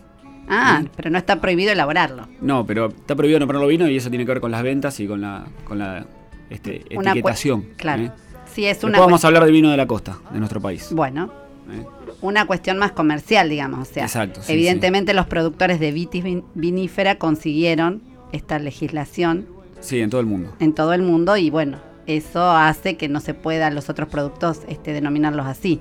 [0.48, 2.26] Ah, pero no está prohibido elaborarlo.
[2.40, 5.06] No, pero está prohibido nombrarlo vino y eso tiene que ver con las ventas y
[5.06, 6.04] con la, con la
[6.50, 7.64] este, etiquetación.
[7.76, 8.12] Claro.
[8.54, 10.88] Sí, es Después una vamos a hablar de vino de la costa, de nuestro país.
[10.92, 11.30] Bueno,
[11.70, 11.84] ¿eh?
[12.20, 13.88] una cuestión más comercial, digamos.
[13.88, 19.46] O sea, Exacto, sí, evidentemente los productores de vitis vin- vinífera consiguieron esta legislación
[19.80, 20.52] Sí, en todo el mundo.
[20.60, 24.60] en todo el mundo y bueno, eso hace que no se pueda los otros productos
[24.68, 25.80] este, denominarlos así.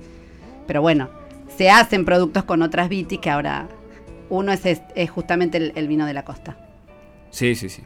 [0.68, 1.10] Pero bueno,
[1.58, 3.68] se hacen productos con otras vitis que ahora
[4.30, 6.58] uno es, es- es justamente el, el vino de la costa.
[7.32, 7.84] Sí, sí, sí.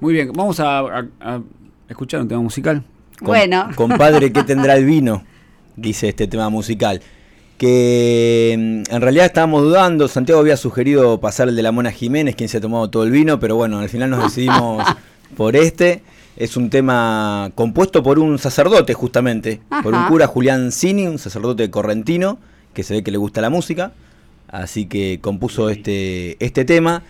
[0.00, 1.40] Muy bien, vamos a, a- a
[1.88, 2.82] escuchar un tema musical.
[3.18, 3.68] Com- Bueno.
[3.76, 5.24] Compadre, ¿qué tendrá el vino?
[5.76, 7.00] Dice este tema musical.
[7.58, 8.54] Que
[8.88, 10.08] mm, en realidad estábamos dudando.
[10.08, 13.10] Santiago había sugerido pasar el de la Mona Jiménez, quien se ha tomado todo el
[13.10, 14.84] vino, pero bueno, al final nos decidimos
[15.36, 16.02] por este.
[16.36, 21.70] Es un tema compuesto por un sacerdote, justamente, por un cura Julián Cini, un sacerdote
[21.70, 22.38] correntino,
[22.72, 23.92] que se ve que le gusta la música.
[24.48, 27.02] Así que compuso este, este tema.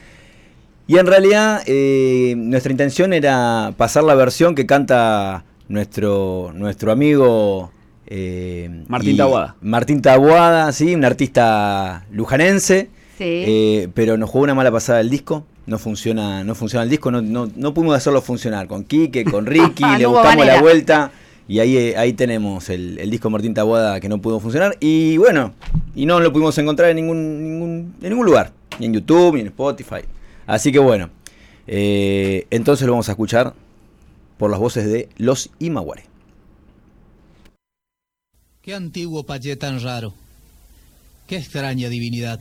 [0.87, 7.71] Y en realidad eh, nuestra intención era pasar la versión que canta nuestro, nuestro amigo
[8.07, 9.57] eh, Martín Taboada.
[9.61, 12.91] Martín Taboada, sí, un artista lujanense.
[13.19, 13.25] Sí.
[13.25, 15.45] eh, pero nos jugó una mala pasada el disco.
[15.67, 18.67] No funciona, no funciona el disco, no, no, no pudimos hacerlo funcionar.
[18.67, 20.57] Con Quique, con Ricky, No le buscamos manera.
[20.57, 21.11] la vuelta.
[21.47, 24.77] Y ahí, eh, ahí tenemos el, el disco Martín Taboada que no pudo funcionar.
[24.81, 25.53] Y bueno,
[25.95, 28.53] y no lo pudimos encontrar en ningún, ningún, en ningún lugar.
[28.79, 30.01] Ni en YouTube, ni en Spotify.
[30.47, 31.09] Así que bueno,
[31.67, 33.55] eh, entonces lo vamos a escuchar
[34.45, 36.05] por las voces de Los Imaguare.
[38.61, 40.13] Qué antiguo payé tan raro.
[41.27, 42.41] Qué extraña divinidad.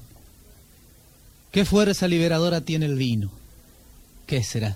[1.54, 3.32] Qué fuerza liberadora tiene el vino.
[4.28, 4.76] ¿Qué será?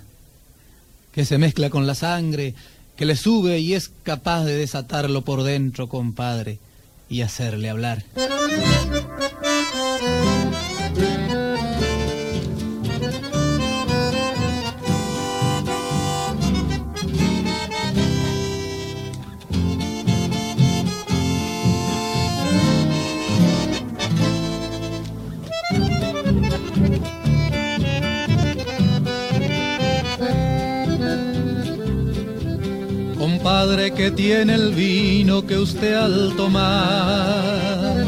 [1.12, 2.54] Que se mezcla con la sangre,
[2.96, 6.58] que le sube y es capaz de desatarlo por dentro, compadre,
[7.10, 8.04] y hacerle hablar.
[33.68, 38.02] Compadre que tiene el vino que usted al tomar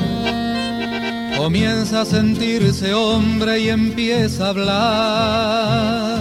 [1.36, 6.18] comienza a sentirse hombre y empieza a hablar.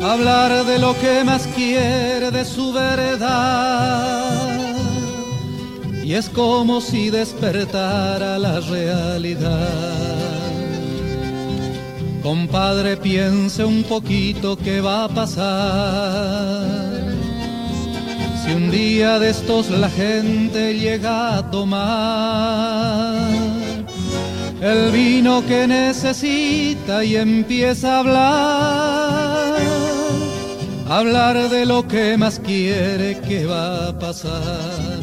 [0.00, 4.60] Hablar de lo que más quiere, de su verdad.
[6.04, 9.70] Y es como si despertara la realidad.
[12.22, 16.83] Compadre, piense un poquito qué va a pasar.
[18.44, 23.30] Si un día de estos la gente llega a tomar
[24.60, 29.56] el vino que necesita y empieza a hablar,
[30.90, 35.00] hablar de lo que más quiere que va a pasar.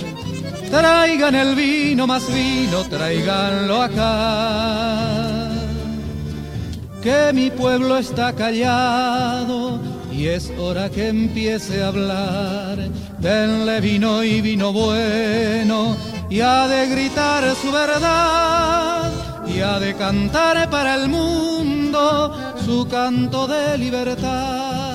[0.70, 5.50] Traigan el vino, más vino, traiganlo acá
[7.02, 9.91] que mi pueblo está callado
[10.22, 12.78] y es hora que empiece a hablar.
[13.18, 15.98] Denle vino y vino bueno
[16.30, 19.12] y ha de gritar su verdad
[19.48, 24.91] y ha de cantar para el mundo su canto de libertad.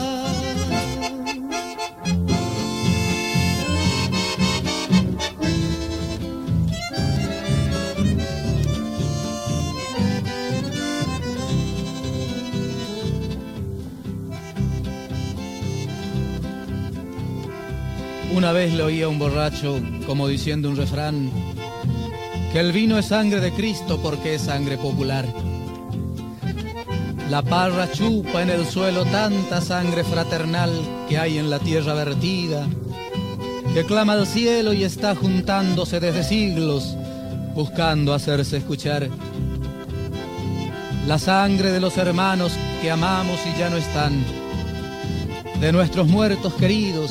[18.47, 21.33] Una vez le oía un borracho como diciendo un refrán,
[22.53, 25.27] que el vino es sangre de Cristo porque es sangre popular.
[27.29, 30.71] La parra chupa en el suelo tanta sangre fraternal
[31.09, 32.69] que hay en la tierra vertida,
[33.75, 36.97] que clama al cielo y está juntándose desde siglos,
[37.53, 39.11] buscando hacerse escuchar.
[41.09, 44.25] La sangre de los hermanos que amamos y ya no están,
[45.59, 47.11] de nuestros muertos queridos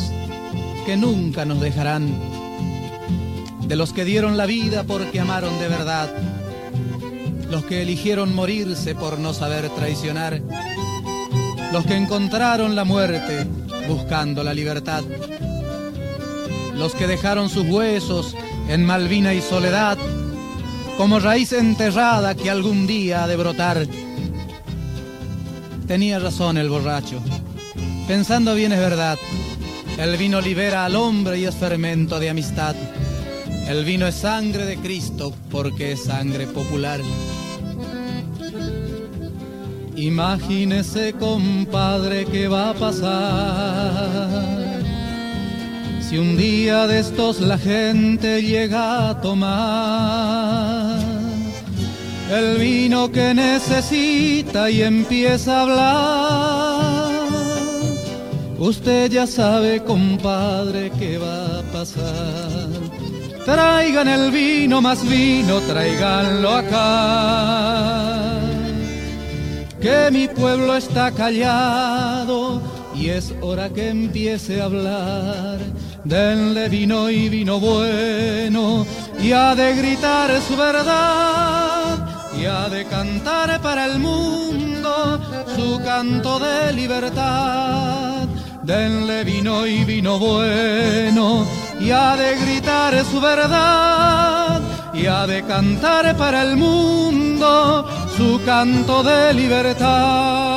[0.85, 2.07] que nunca nos dejarán,
[3.67, 6.09] de los que dieron la vida porque amaron de verdad,
[7.49, 10.41] los que eligieron morirse por no saber traicionar,
[11.73, 13.47] los que encontraron la muerte
[13.87, 15.03] buscando la libertad,
[16.75, 18.35] los que dejaron sus huesos
[18.69, 19.97] en Malvina y soledad,
[20.97, 23.87] como raíz enterrada que algún día ha de brotar.
[25.87, 27.19] Tenía razón el borracho,
[28.07, 29.17] pensando bien es verdad,
[29.97, 32.75] el vino libera al hombre y es fermento de amistad.
[33.67, 36.99] El vino es sangre de Cristo porque es sangre popular.
[39.95, 44.55] Imagínese, compadre, qué va a pasar
[46.09, 50.99] si un día de estos la gente llega a tomar
[52.31, 56.54] el vino que necesita y empieza a hablar
[58.65, 62.67] Usted ya sabe, compadre, qué va a pasar.
[63.45, 68.39] Traigan el vino, más vino, traiganlo acá.
[69.79, 72.59] Que mi pueblo está callado
[72.95, 75.59] y es hora que empiece a hablar.
[76.03, 78.83] Denle vino y vino bueno
[79.21, 82.03] y ha de gritar su verdad
[82.35, 85.19] y ha de cantar para el mundo
[85.55, 88.14] su canto de libertad
[88.65, 91.47] denle vino y vino bueno,
[91.79, 94.61] y ha de gritar su verdad,
[94.93, 100.55] y ha de cantar para el mundo su canto de libertad.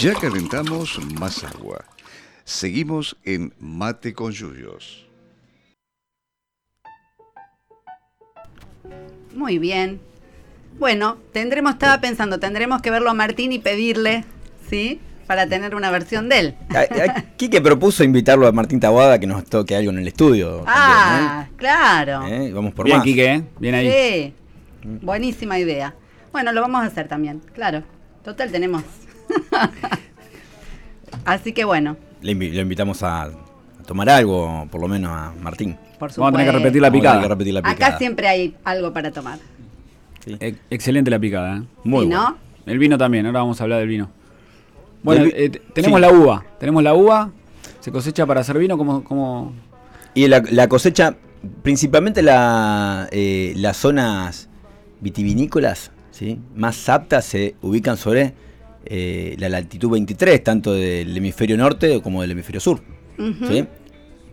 [0.00, 1.84] Ya calentamos más agua.
[2.44, 5.03] Seguimos en Mate con Yuyos.
[9.34, 10.00] Muy bien.
[10.78, 14.24] Bueno, tendremos, estaba pensando, tendremos que verlo a Martín y pedirle,
[14.68, 15.00] ¿sí?
[15.26, 16.54] Para tener una versión de él.
[17.36, 20.64] Quique propuso invitarlo a Martín Taboada que nos toque algo en el estudio.
[20.66, 21.52] Ah, ¿eh?
[21.56, 22.26] claro.
[22.26, 22.52] ¿Eh?
[22.52, 23.04] Vamos por Bien, más.
[23.04, 23.44] Quique, ¿eh?
[23.58, 23.90] bien ahí.
[23.90, 24.34] Sí,
[25.02, 25.94] buenísima idea.
[26.32, 27.82] Bueno, lo vamos a hacer también, claro.
[28.24, 28.82] Total, tenemos.
[31.24, 33.30] Así que bueno, Le lo invitamos a, a
[33.86, 35.76] tomar algo, por lo menos a Martín.
[36.04, 36.20] Por supuesto.
[36.22, 37.20] Vamos a tener que repetir la picada.
[37.22, 37.86] que repetir la picada.
[37.88, 39.38] Acá siempre hay algo para tomar.
[40.24, 40.36] Sí.
[40.40, 41.58] E- excelente la picada.
[41.58, 41.62] ¿eh?
[41.84, 42.36] Muy ¿Y bueno.
[42.66, 42.72] no?
[42.72, 44.10] El vino también, ahora vamos a hablar del vino.
[45.02, 46.00] Bueno, Del vi- eh, tenemos sí.
[46.02, 46.44] la uva.
[46.58, 47.30] Tenemos la uva.
[47.80, 48.78] ¿Se cosecha para hacer vino?
[48.78, 49.52] ¿Cómo, cómo?
[50.14, 51.16] Y la, la cosecha,
[51.62, 54.48] principalmente la, eh, las zonas
[55.00, 56.38] vitivinícolas, ¿sí?
[56.54, 58.32] más aptas se ubican sobre
[58.86, 62.80] eh, la latitud 23, tanto del hemisferio norte como del hemisferio sur.
[63.48, 63.66] ¿sí?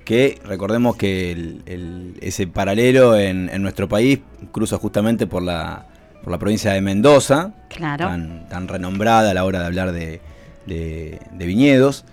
[0.05, 4.19] Que recordemos que el- el- ese paralelo en, en nuestro país
[4.51, 5.85] cruza justamente por la,
[6.23, 8.07] por la provincia de Mendoza, Claro.
[8.07, 10.19] tan, tan renombrada a la hora de hablar de,
[10.65, 12.03] de- de viñedos,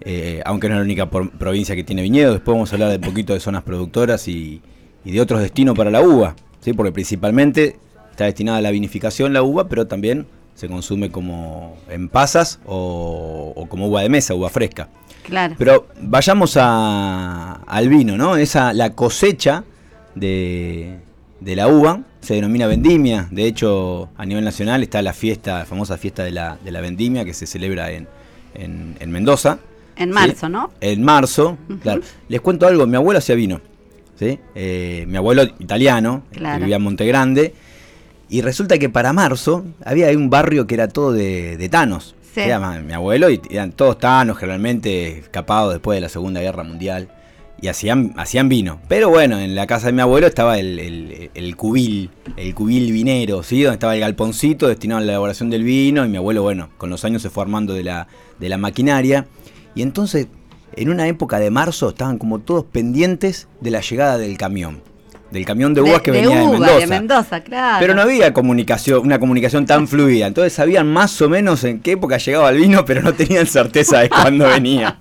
[0.00, 2.34] eh, aunque no es la única por- provincia que tiene viñedos.
[2.34, 4.60] Después vamos a hablar de un poquito de zonas productoras y,
[5.04, 6.72] y de otros destinos para la uva, ¿sí?
[6.72, 7.76] porque principalmente
[8.10, 13.52] está destinada a la vinificación la uva, pero también se consume como en pasas o,
[13.56, 14.88] o como uva de mesa, uva fresca.
[15.24, 15.54] Claro.
[15.58, 18.36] Pero vayamos a- al vino, ¿no?
[18.36, 19.64] Esa, la cosecha
[20.14, 20.98] de,
[21.40, 23.28] de la uva se denomina vendimia.
[23.30, 26.80] De hecho, a nivel nacional está la fiesta, la famosa fiesta de la, de la
[26.80, 28.06] vendimia que se celebra en,
[28.54, 29.58] en- en Mendoza.
[29.96, 30.14] En ¿sí?
[30.14, 30.70] marzo, ¿no?
[30.80, 32.02] En marzo, claro.
[32.28, 33.60] Les cuento algo, mi abuelo hacía vino.
[34.18, 34.38] ¿sí?
[34.54, 36.60] Eh, mi abuelo italiano, Claro.
[36.60, 37.54] vivía en Monte Grande.
[38.34, 42.16] Y resulta que para marzo había un barrio que era todo de, de tanos.
[42.34, 42.40] Sí.
[42.40, 47.08] Era mi abuelo y eran todos tanos, generalmente escapados después de la Segunda Guerra Mundial.
[47.62, 48.80] Y hacían, hacían vino.
[48.88, 52.90] Pero bueno, en la casa de mi abuelo estaba el, el- el cubil, el cubil
[52.90, 53.62] vinero, ¿sí?
[53.62, 56.04] Donde estaba el galponcito destinado a la elaboración del vino.
[56.04, 58.08] Y mi abuelo, bueno, con los años se fue armando de la,
[58.40, 59.26] de la maquinaria.
[59.76, 60.26] Y entonces,
[60.74, 64.82] en una época de marzo, estaban como todos pendientes de la llegada del camión.
[65.34, 66.76] Del camión de uvas que venía de Mendoza.
[66.78, 67.76] de Mendoza, claro.
[67.80, 70.26] Pero no había comunicación, una comunicación tan fluida.
[70.28, 73.98] Entonces sabían más o menos en qué época llegaba el vino, pero no tenían certeza
[74.00, 74.98] de cuándo venía.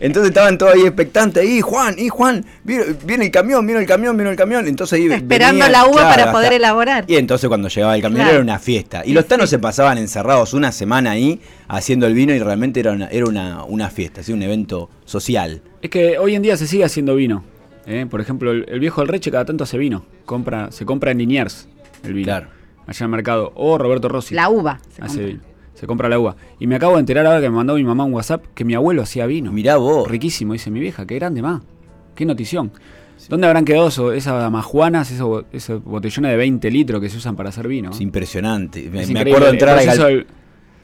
[0.00, 1.48] Entonces estaban todos ahí expectantes.
[1.48, 4.66] Y Juan, y Juan, viene, el camión, viene el camión, viene el camión.
[4.66, 7.04] Entonces ahí Esperando venía, la uva claro, para poder hasta- elaborar.
[7.06, 8.32] Y entonces cuando llegaba el camión Claro.
[8.32, 9.02] era una fiesta.
[9.06, 12.92] Y los tanos se pasaban encerrados una semana ahí haciendo el vino y realmente era
[12.92, 14.32] una, era una, una fiesta, ¿sí?
[14.32, 15.62] un evento social.
[15.80, 17.44] Es que hoy en día se sigue haciendo vino.
[17.86, 18.06] ¿Eh?
[18.08, 20.04] Por ejemplo, el, el viejo del Reche cada tanto hace vino.
[20.24, 21.68] Compra, se compra en Liniers
[22.04, 22.24] el vino.
[22.26, 22.48] Claro.
[22.86, 23.52] Allá en el mercado.
[23.54, 24.34] O Roberto Rossi.
[24.34, 24.80] La uva.
[24.90, 25.26] se hace compra.
[25.26, 25.40] vino.
[25.74, 26.36] Se compra la uva.
[26.60, 28.74] Y me acabo de enterar ahora que me mandó mi mamá un WhatsApp que mi
[28.74, 29.50] abuelo hacía vino.
[29.52, 30.08] Mirá vos.
[30.08, 31.06] Riquísimo, dice mi vieja.
[31.06, 31.62] Qué grande más.
[32.14, 32.70] Qué notición.
[33.28, 37.16] ¿Dónde habrán quedado eso- esas majuanas, esos, bo- esos botellones de 20 litros que se
[37.18, 37.90] usan para hacer vino?
[37.90, 38.80] Es impresionante.
[38.90, 39.30] Me, Es me increíble.
[39.32, 40.26] acuerdo El entrar al,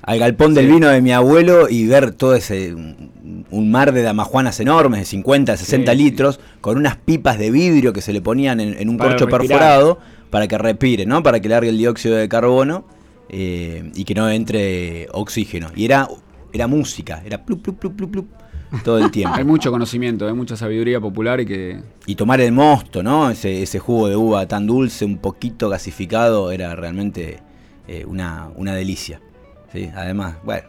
[0.08, 0.72] al galpón del Sí.
[0.72, 5.56] vino de mi abuelo y ver todo ese un, mar de damajuanas enormes de 50,
[5.56, 8.96] 60 Sí, litros con unas pipas de vidrio que se le ponían en, en un
[8.96, 9.58] Para corcho respirar.
[9.58, 9.98] perforado
[10.30, 11.22] para que respire, ¿no?
[11.22, 12.84] Para que largue el dióxido de carbono
[13.28, 15.68] eh, y que no entre oxígeno.
[15.76, 16.08] Y era
[16.52, 18.26] era música, era plup, plup, plup, plup, plup,
[18.84, 19.34] todo el tiempo.
[19.38, 23.28] Hay mucho conocimiento, hay mucha sabiduría popular y que Y tomar el mosto, ¿no?
[23.30, 27.40] Ese, ese jugo de uva tan dulce, un poquito gasificado, era realmente
[27.86, 29.20] eh, una, una delicia.
[29.72, 29.90] ¿Sí?
[29.94, 30.62] Además, bueno.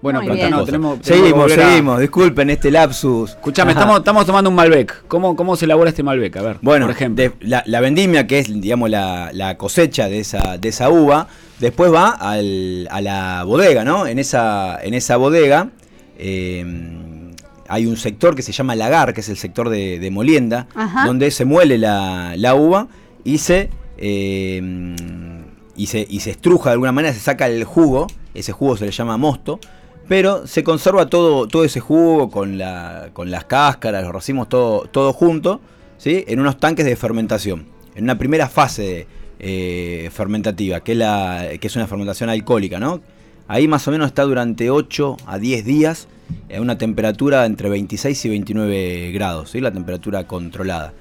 [0.00, 1.98] Bueno, Muy pero no, tenemos, seguimos, a- seguimos.
[1.98, 3.30] Disculpen este lapsus.
[3.30, 5.08] Escuchame, estamos, estamos tomando un Malbec.
[5.08, 6.36] ¿Cómo, ¿Cómo se elabora este Malbec?
[6.36, 7.24] A ver, Bueno, por ejemplo.
[7.24, 11.26] de- la, la vendimia, que es digamos la, la cosecha de esa, de esa uva,
[11.58, 14.06] después va al- a la bodega, ¿no?
[14.06, 15.70] En esa, en esa bodega
[16.16, 16.64] eh,
[17.66, 21.06] hay un sector que se llama lagar, que es el sector de, de molienda, Ajá.
[21.06, 22.86] donde se muele la, la uva
[23.24, 24.62] y se, eh,
[25.78, 28.84] y se y se estruja de alguna manera, se saca el jugo, ese jugo se
[28.84, 29.58] le llama mosto,
[30.08, 34.88] pero se conserva todo, todo ese jugo con, la, con las cáscaras, los racimos, todo,
[34.90, 35.60] todo junto,
[35.98, 36.24] ¿sí?
[36.26, 39.06] en unos tanques de fermentación, en una primera fase
[39.38, 42.80] eh, fermentativa, que es, la, que es una fermentación alcohólica.
[42.80, 43.02] ¿no?
[43.46, 46.08] Ahí más o menos está durante 8 a 10 días
[46.54, 49.60] a una temperatura entre 26 y 29 grados, ¿sí?
[49.60, 50.94] la temperatura controlada.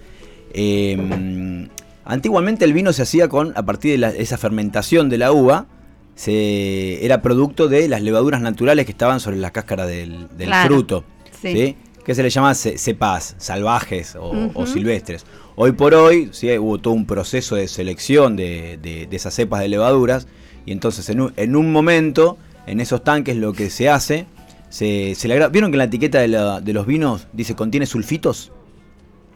[0.53, 1.69] Eh,
[2.07, 5.67] antiguamente el vino se hacía con, a partir de la- esa fermentación de la uva,
[6.15, 10.75] se, era producto de las levaduras naturales que estaban sobre la cáscara del, del Claro,
[10.75, 11.03] fruto,
[11.41, 11.51] sí.
[11.53, 11.75] ¿sí?
[12.03, 15.25] que se le llama ce- cepas salvajes o, silvestres.
[15.57, 16.57] Hoy por hoy ¿sí?
[16.57, 20.27] hubo todo un proceso de selección de, de- de esas cepas de levaduras
[20.65, 24.25] y entonces en un, en un momento, en esos tanques lo que se hace,
[24.69, 27.85] se, se le ¿Vieron que en la etiqueta de, la- de los vinos dice contiene
[27.85, 28.51] sulfitos?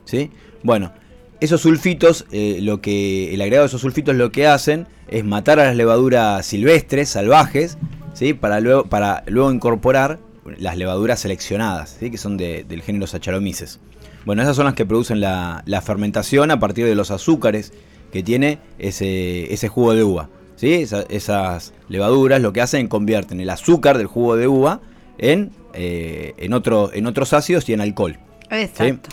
[0.06, 0.32] ¿Sí?
[0.64, 0.94] Bueno,
[1.42, 5.60] esos sulfitos, eh, lo que el agregado de esos sulfitos lo que hacen es matar
[5.60, 7.78] a las levaduras silvestres, salvajes,
[8.14, 8.34] ¿sí?
[8.34, 10.20] para, luego, para luego incorporar
[10.58, 12.10] las levaduras seleccionadas, ¿sí?
[12.12, 13.80] que son de- del género Saccharomyces.
[14.26, 17.74] Bueno, esas son las que producen la, fermentación a partir de los azúcares
[18.12, 20.30] que tiene ese, jugo de uva.
[20.56, 20.74] ¿sí?
[20.74, 24.80] Esa- esas levaduras lo que hacen convierten el azúcar del jugo de uva
[25.18, 28.18] en, eh, en, otro, en otros ácidos y en alcohol.
[28.52, 29.10] Exacto.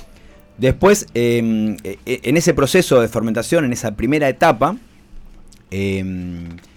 [0.59, 4.77] Después, eh, eh, en ese proceso de fermentación, en esa primera etapa,
[5.71, 6.05] eh,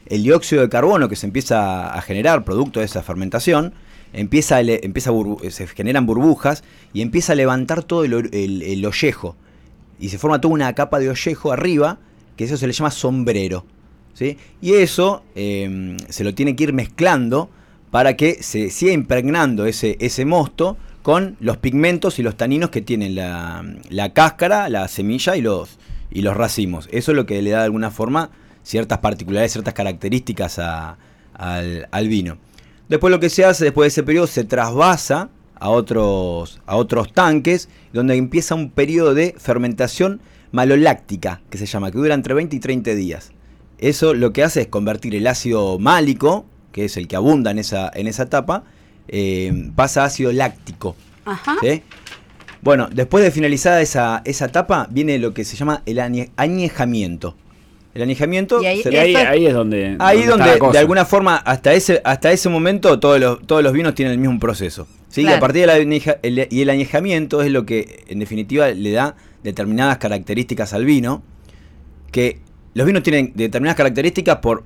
[0.06, 3.74] el dióxido de carbono que se empieza a generar producto de esa fermentación,
[4.14, 6.64] empieza, a se generan burbujas
[6.94, 9.36] y empieza a levantar todo el, el- el ollejo.
[10.00, 11.98] Y se forma toda una capa de ollejo arriba,
[12.36, 13.66] que eso se le llama sombrero.
[14.14, 14.38] ¿sí?
[14.62, 17.50] Y eso eh, se lo tiene que ir mezclando
[17.90, 22.82] para que se siga impregnando ese, ese mosto con los pigmentos y los taninos que
[22.82, 25.80] tienen la, la cáscara, la semilla y los,
[26.12, 26.88] y los racimos.
[26.92, 28.30] Eso es lo que le da de alguna forma
[28.64, 30.98] ciertas particularidades, ciertas características a-
[31.34, 32.38] al, vino.
[32.90, 37.14] Después lo que se hace después de ese periodo se trasvasa a otros, a otros
[37.14, 40.22] tanques, donde empieza un periodo de fermentación
[40.52, 43.32] maloláctica, que se llama, que dura entre 20 y 30 días.
[43.80, 47.58] Eso lo que hace es convertir el ácido málico, que es el que abunda en
[47.60, 48.64] esa, en esa etapa,
[49.08, 50.96] eh, pasa a ácido láctico.
[51.26, 51.56] Ajá.
[51.62, 51.82] ¿sí?
[52.62, 57.36] Bueno, después de finalizada esa, esa etapa, viene lo que se llama el añe- añejamiento.
[57.94, 59.98] El añejamiento Y ahí- es- ahí es donde.
[60.00, 60.72] Ahí donde cosa.
[60.74, 64.18] de alguna forma hasta ese hasta ese momento todos los todos los vinos tienen el
[64.20, 64.88] mismo proceso.
[65.10, 65.24] ¿sí?
[65.24, 68.92] Y a partir del añeja- el- y el añejamiento es lo que en definitiva le
[68.92, 71.22] da determinadas características al vino
[72.12, 72.40] que
[72.76, 74.64] los vinos tienen determinadas características por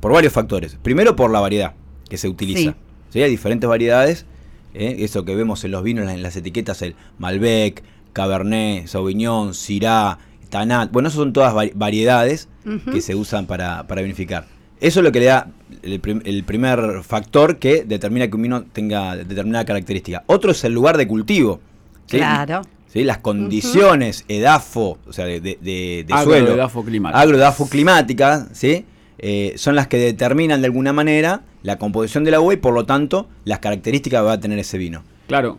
[0.00, 0.76] por varios factores.
[0.82, 1.74] Primero por la variedad
[2.08, 2.58] que se utiliza.
[2.72, 2.74] Sí.
[3.16, 3.22] ¿Sí?
[3.22, 4.26] Hay diferentes variedades,
[4.74, 4.96] ¿eh?
[4.98, 9.54] eso que vemos en los vinos en las, en las etiquetas el Malbec, Cabernet, Sauvignon,
[9.54, 10.18] Syrah,
[10.50, 10.92] Tanat.
[10.92, 12.48] Bueno, esas son todas vari- variedades
[12.92, 14.46] que se usan para, para vinificar.
[14.80, 15.48] Eso es lo que le da
[15.82, 20.22] el, prim- el primer factor que determina que un vino tenga determinada característica.
[20.26, 21.60] Otro es el lugar de cultivo.
[22.06, 22.18] ¿sí?
[22.18, 22.62] Claro.
[22.92, 23.02] ¿Sí?
[23.04, 27.18] Las condiciones, edafo, o sea, de, de, Agro, suelo, edafo, climático.
[27.18, 28.84] agro-edafo climática, ¿sí?
[29.18, 32.72] Eh, son las que determinan de alguna manera la composición de la uva y por
[32.74, 35.02] lo tanto las características que va a tener ese vino.
[35.26, 35.58] Claro.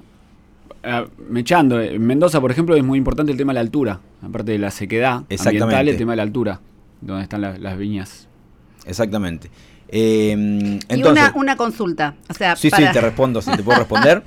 [0.83, 3.99] Ah, mechando, en Mendoza, por ejemplo, es muy importante el tema de la altura.
[4.21, 5.63] Aparte de la sequedad Exactamente.
[5.63, 6.61] ambiental, el tema de la altura,
[7.01, 8.27] donde están la- las viñas.
[8.85, 9.51] Exactamente.
[9.89, 12.15] Eh, y entonces, una, una consulta.
[12.29, 14.23] O sea, sí, para- sí, te respondo, si te puedo responder.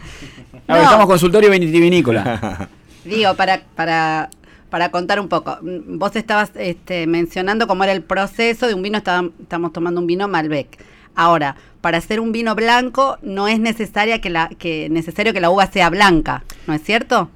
[0.68, 0.85] A ver, No.
[0.85, 2.68] estamos consultorio vitivinícola.
[3.07, 4.28] Digo, para, para,
[4.68, 5.59] para contar un poco.
[5.62, 10.07] Vos estabas este, mencionando cómo era el proceso de un vino, estaba- estamos tomando un
[10.07, 10.78] vino Malbec.
[11.15, 15.51] Ahora, para hacer un vino blanco no es necesaria que la, que necesario que la
[15.51, 17.31] uva sea blanca, ¿no es cierto?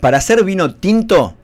[0.00, 1.34] Para hacer vino tinto,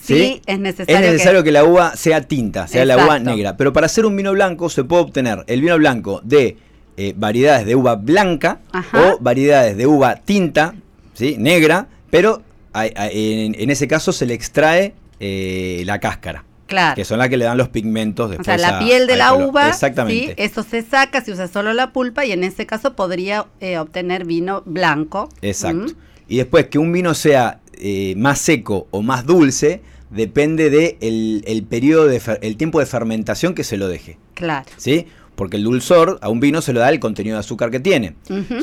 [0.00, 0.42] Sí, ¿sí?
[0.46, 1.52] es necesario es necesario que- que...
[1.52, 3.56] la uva sea tinta, sea la uva negra.
[3.56, 6.56] Pero para hacer un vino blanco se puede obtener el vino blanco de
[6.96, 9.10] eh, variedades de uva blanca Ajá.
[9.12, 10.74] o variedades de uva tinta,
[11.14, 11.36] ¿sí?
[11.38, 16.94] negra, pero hay- hay- en, en ese caso se le extrae eh, la cáscara, Claro.
[16.94, 18.44] que son las que le dan los pigmentos O después.
[18.46, 19.48] sea, la a- piel de la color.
[19.48, 20.26] uva, Exactamente.
[20.28, 20.34] ¿sí?
[20.36, 24.24] eso se saca, se usa solo la pulpa y en ese caso podría eh, obtener
[24.24, 25.28] vino blanco.
[25.42, 25.86] Exacto.
[25.94, 25.96] Mm,
[26.28, 31.42] Y después que un vino sea eh, más seco o más dulce depende de el,
[31.46, 34.66] el periodo de fer- el tiempo de fermentación que se lo deje, claro.
[34.76, 35.06] ¿sí?
[35.36, 38.14] Porque el dulzor a un vino se lo da el contenido de azúcar que tiene.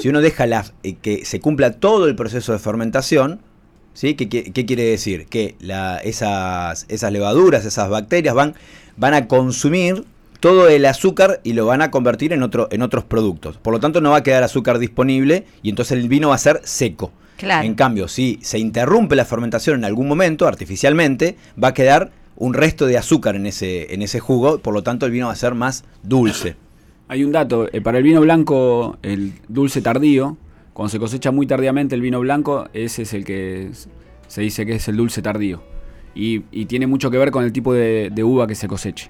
[0.02, 3.42] Si uno deja la- eh, que se cumpla todo el proceso de fermentación,
[3.96, 4.14] ¿sí?
[4.14, 5.26] ¿Qué, qué- qué quiere decir?
[5.26, 8.54] Que la- esas, esas levaduras, esas bacterias van,
[8.98, 10.04] van a consumir
[10.40, 13.58] todo el azúcar y lo van a convertir en, otro, en otros productos.
[13.58, 16.38] Por lo tanto, no va a quedar azúcar disponible y entonces el vino va a
[16.38, 17.12] ser seco.
[17.38, 17.66] Claro.
[17.66, 22.54] En cambio, si se interrumpe la fermentación en algún momento, artificialmente, va a quedar un
[22.54, 25.38] resto de azúcar en ese, en ese jugo, por lo tanto el vino va a
[25.38, 26.56] ser más dulce.
[27.08, 30.38] Hay un dato, eh, para el vino blanco, el dulce tardío,
[30.76, 33.72] cuando se cosecha muy tardíamente el vino blanco, ese es el que
[34.28, 35.64] se dice que es el dulce tardío.
[36.14, 39.10] Y, y tiene mucho que ver con el tipo de, de uva que se coseche.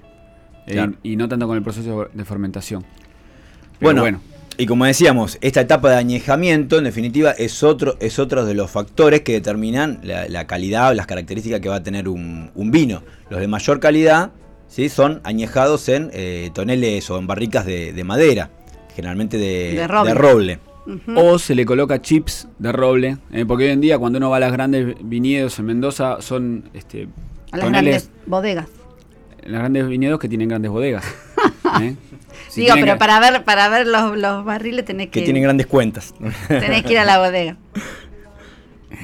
[0.68, 2.82] Eh, y no tanto con el proceso de fermentación.
[3.80, 4.20] Pero Bueno, bueno,
[4.56, 8.70] y como decíamos, esta etapa de añejamiento, en definitiva, es otro, es otro de los
[8.70, 12.70] factores que determinan la, la calidad o las características que va a tener un, un
[12.70, 13.02] vino.
[13.28, 14.30] Los de mayor calidad
[14.68, 14.88] ¿sí?
[14.88, 18.50] son añejados en eh, toneles o en barricas de, de madera,
[18.94, 20.10] generalmente de, De roble.
[20.10, 20.58] de roble.
[21.16, 24.36] O se le coloca chips de roble, eh, porque hoy en día cuando uno va
[24.36, 27.08] a las grandes viñedos en Mendoza son este,
[27.50, 28.66] a las grandes bodegas.
[29.44, 31.04] las grandes viñedos que tienen grandes bodegas.
[31.82, 31.96] ¿eh?
[32.48, 35.42] Si Digo, pero que- para ver, para ver los, los barriles tenés Que que, tienen
[35.42, 36.14] grandes cuentas.
[36.48, 37.56] tenés que ir a la bodega.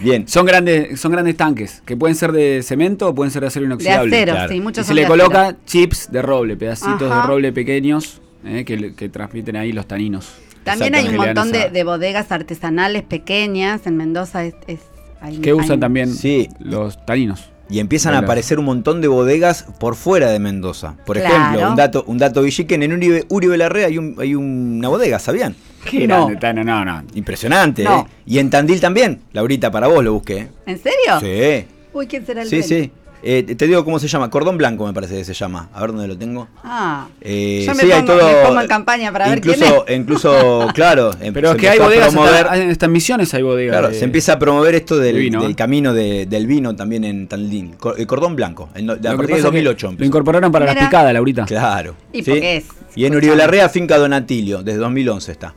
[0.02, 0.26] Bien.
[0.26, 3.64] Son grandes, son grandes tanques, que pueden ser de cemento o pueden ser de acero
[3.64, 4.16] De inoxidable.
[4.16, 4.48] acero, claro.
[4.48, 5.58] sí, Y muchos se son le de coloca acero.
[5.66, 7.22] chips de roble, pedacitos Ajá.
[7.22, 10.32] de roble pequeños eh, que, que transmiten ahí los taninos.
[10.64, 13.86] También hay un montón de, bodegas artesanales pequeñas.
[13.86, 14.80] En Mendoza es, es-
[15.20, 16.48] hay- Que usan hay- también Sí.
[16.60, 17.48] los taninos.
[17.70, 20.94] Y empiezan a aparecer un montón de bodegas por fuera de Mendoza.
[21.06, 21.34] Por Claro.
[21.34, 25.18] ejemplo, un dato, un dato Villiquen, en Uribe, Uribe Larrea hay, un- hay una bodega,
[25.18, 25.54] ¿sabían?
[25.88, 26.28] Qué No.
[26.38, 27.02] Tano, no, no.
[27.14, 28.00] Impresionante, No.
[28.00, 28.12] ¿eh?
[28.26, 29.20] Y en Tandil también.
[29.32, 30.38] Laurita, para vos lo busqué.
[30.38, 30.48] ¿eh?
[30.66, 31.20] ¿En serio?
[31.20, 31.66] Sí.
[31.94, 32.68] Uy, ¿quién será el Sí, dueño?
[32.84, 32.90] sí.
[33.24, 34.28] Eh, te digo cómo se llama.
[34.30, 35.68] Cordón Blanco me parece que se llama.
[35.72, 36.48] A ver dónde lo tengo.
[36.64, 38.26] Ah, Eh, Yo me sí, hay pongo- todo.
[38.26, 41.10] me pongo en campaña para ver quién incluso, Incluso, claro.
[41.20, 43.74] em- Pero es que hay bodegas, promover- hasta, en estas misiones hay bodegas.
[43.74, 45.54] Claro, de- se empieza a promover esto del, de vino, del ¿eh?
[45.54, 47.76] camino de- del vino también en Tandil.
[47.96, 49.94] El cordón blanco, en, de- a partir de pasa es que 2008.
[49.98, 50.74] Lo incorporaron para Mira.
[50.74, 51.44] las picadas, Laurita.
[51.44, 51.94] Claro.
[52.12, 52.30] ¿Y ¿sí?
[52.30, 52.64] porque es?
[52.96, 55.54] Y en Uribe Larrea, finca Donatilio, desde 2011 está.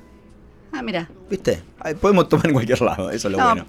[0.71, 1.09] Ah, mira.
[1.29, 1.63] ¿Viste?
[1.99, 3.65] Podemos tomar en cualquier lado, eso es lo No, bueno.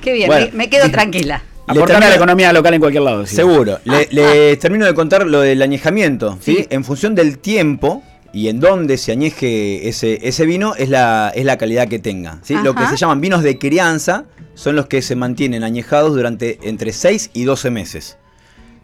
[0.00, 0.46] qué bien, Bueno.
[0.52, 1.42] me, me quedo tranquila.
[1.66, 3.26] Aportar a la economía local en cualquier lado.
[3.26, 3.36] sí.
[3.36, 3.78] Seguro.
[3.84, 6.38] Le, les termino de contar lo del añejamiento.
[6.40, 6.56] ¿sí?
[6.56, 6.66] Sí.
[6.70, 8.02] En función del tiempo
[8.32, 12.38] y en dónde se añeje ese, ese vino es la, es la calidad que tenga.
[12.42, 12.54] ¿sí?
[12.62, 16.92] Lo que se llaman vinos de crianza son los que se mantienen añejados durante entre
[16.92, 18.18] 6 y 12 meses.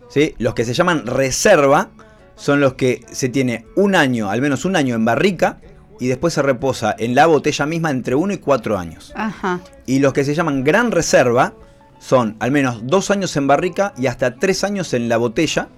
[0.08, 0.34] ¿sí?
[0.38, 1.90] Los que se llaman reserva
[2.34, 5.60] son los que se tiene un año, al menos un año en barrica
[6.00, 9.12] y después se reposa en la botella misma entre 1 y 4 años.
[9.14, 9.60] Ajá.
[9.86, 11.54] Y los que se llaman gran reserva
[12.02, 15.68] son al menos dos años en barrica y hasta tres años en la botella,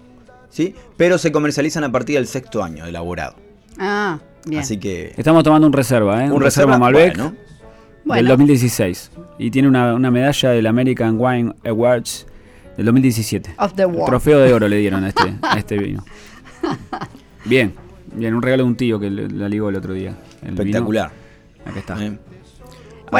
[0.49, 0.75] ¿sí?
[0.97, 3.37] Pero se comercializan a partir del sexto año elaborado.
[3.79, 4.62] Ah, bien.
[4.62, 6.31] Así que Estamos tomando un reserva, ¿eh?
[6.33, 7.39] un reserva Malbec bueno, del
[8.07, 8.29] Bueno.
[8.31, 9.11] 2016.
[9.39, 12.27] Y tiene una, una medalla del American Wine Awards
[12.79, 13.55] del 2017.
[13.59, 14.07] Of the El world.
[14.07, 16.03] trofeo de oro le dieron a este, a este vino.
[17.45, 17.75] Bien,
[18.14, 20.16] bien, un regalo de un tío que le- la ligó el otro día.
[20.43, 20.62] El vino.
[20.62, 21.11] espectacular.
[21.66, 22.03] Acá está.
[22.05, 22.18] ¿eh?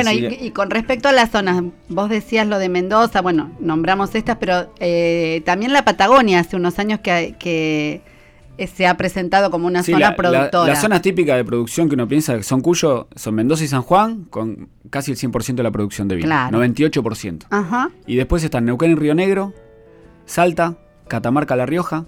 [0.03, 4.15] Bueno, y, y con respecto a las zonas, vos decías lo de Mendoza, bueno, nombramos
[4.15, 8.03] estas, pero eh, también la Patagonia hace unos años que, que
[8.59, 10.69] eh, se ha presentado como una Sí, zona la- productora.
[10.73, 13.83] las zonas típicas de producción que uno piensa que son Cuyo son Mendoza y San
[13.83, 16.27] Juan, con casi el 100% de la producción de vino.
[16.27, 16.59] Claro.
[16.59, 17.47] 98%.
[17.51, 17.91] Ajá.
[18.07, 19.53] Y después están Neuquén y Río Negro,
[20.27, 20.77] Salta,
[21.09, 22.07] Catamarca, La Rioja,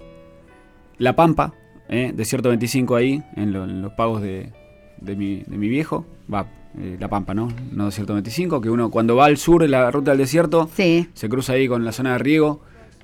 [0.97, 1.53] La Pampa,
[1.89, 4.51] eh, Desierto 25 ahí, en, lo- en los pagos de,
[4.99, 6.05] de mi, de mi viejo.
[6.33, 6.47] Va,
[6.79, 7.49] eh, La Pampa, ¿no?
[7.71, 11.07] No Desierto 25, que uno cuando va al sur en la ruta del desierto, Sí.
[11.13, 12.61] se cruza ahí con la zona de riego,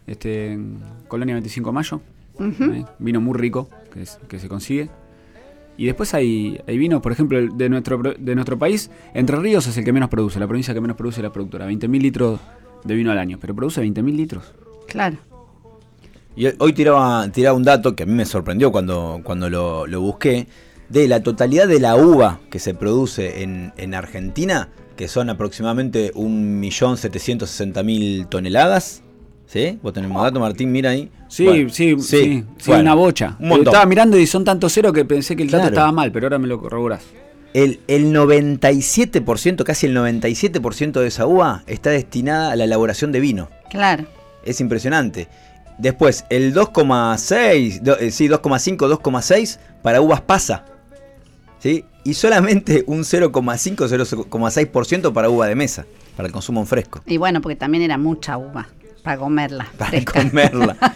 [0.07, 2.01] este, en Colonia 25 de Mayo.
[2.39, 2.85] ¿eh?
[2.99, 4.89] Vino muy rico que, es- que se consigue.
[5.77, 9.75] Y después hay, hay vinos, por ejemplo, de nuestro, de nuestro país, Entre Ríos es
[9.77, 12.39] el que menos produce, la provincia que menos produce es la productora, 20.000 litros
[12.83, 14.53] de vino al año, pero produce 20.000 litros.
[14.87, 15.17] Claro.
[16.35, 20.01] Y hoy tiraba, tiraba un dato que a mí me sorprendió cuando, cuando lo, lo
[20.01, 20.47] busqué,
[20.93, 26.11] de la totalidad de la uva que se produce en, en Argentina, que son aproximadamente
[26.13, 29.01] 1.760.000 toneladas.
[29.45, 29.77] ¿Sí?
[29.83, 31.11] Vos tenés más dato, Martín, mira ahí.
[31.27, 33.35] Sí, Bueno, sí, sí, sí, bueno, una bocha.
[33.39, 33.67] Un montón.
[33.67, 35.75] Estaba mirando y son tantos ceros que pensé que el dato Claro.
[35.75, 37.03] estaba mal, pero ahora me lo corroborás.
[37.53, 43.19] El, el 97%, casi el 97% de esa uva está destinada a la elaboración de
[43.19, 43.49] vino.
[43.69, 44.05] Claro.
[44.43, 45.27] Es impresionante.
[45.77, 50.65] Después, el 2,6, do- eh, sí, 2,5, 2,6 para uvas pasa.
[51.63, 51.85] ¿Sí?
[52.03, 55.85] Y solamente un 0,5, 0,6% para uva de mesa,
[56.17, 57.01] para el consumo en fresco.
[57.05, 58.67] Y bueno, porque también era mucha uva
[59.01, 59.67] para comerla.
[59.77, 60.23] Para fresca.
[60.29, 60.75] comerla.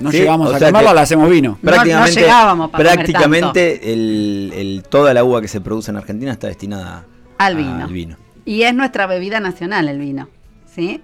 [0.00, 1.50] No Sí, llegamos o a sea que- la hacemos vino.
[1.50, 5.90] No- no Prácticamente, llegábamos para comer prácticamente el, el- toda la uva que se produce
[5.92, 7.04] en Argentina está destinada
[7.38, 7.84] Al vino.
[7.84, 8.16] al vino.
[8.44, 10.28] Y es nuestra bebida nacional el vino,
[10.74, 11.02] ¿sí?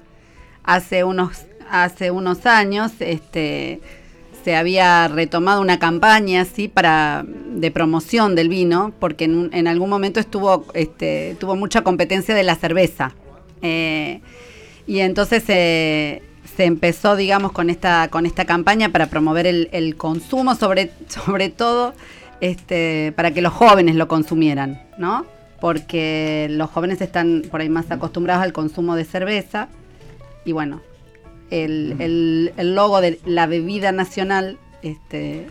[0.65, 3.81] Hace unos, hace unos años este,
[4.45, 6.69] se había retomado una campaña ¿sí?
[6.69, 12.43] para, de promoción del vino, porque en algún momento estuvo, este, tuvo mucha competencia de
[12.43, 13.13] la cerveza.
[13.63, 14.21] Eh,
[14.87, 16.23] y entonces eh,
[16.57, 21.49] se empezó, digamos, con esta, con esta campaña para promover el, el consumo, sobre, sobre
[21.49, 21.95] todo
[22.41, 25.25] este, para que los jóvenes lo consumieran, ¿no?
[25.61, 29.69] Porque los jóvenes están por ahí más acostumbrados al consumo de cerveza.
[30.45, 30.81] Y bueno,
[31.53, 35.47] el, el- el logo de la bebida nacional, este,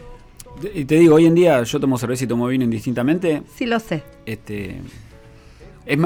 [0.73, 3.43] Y te digo, hoy en día yo tomo cerveza y tomo vino indistintamente.
[3.55, 4.03] sí lo sé.
[4.25, 4.77] Este,
[5.85, 5.97] es,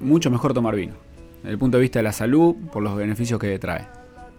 [0.00, 0.94] mucho mejor tomar vino.
[1.42, 3.86] Desde el punto de vista de la salud, por los beneficios que trae.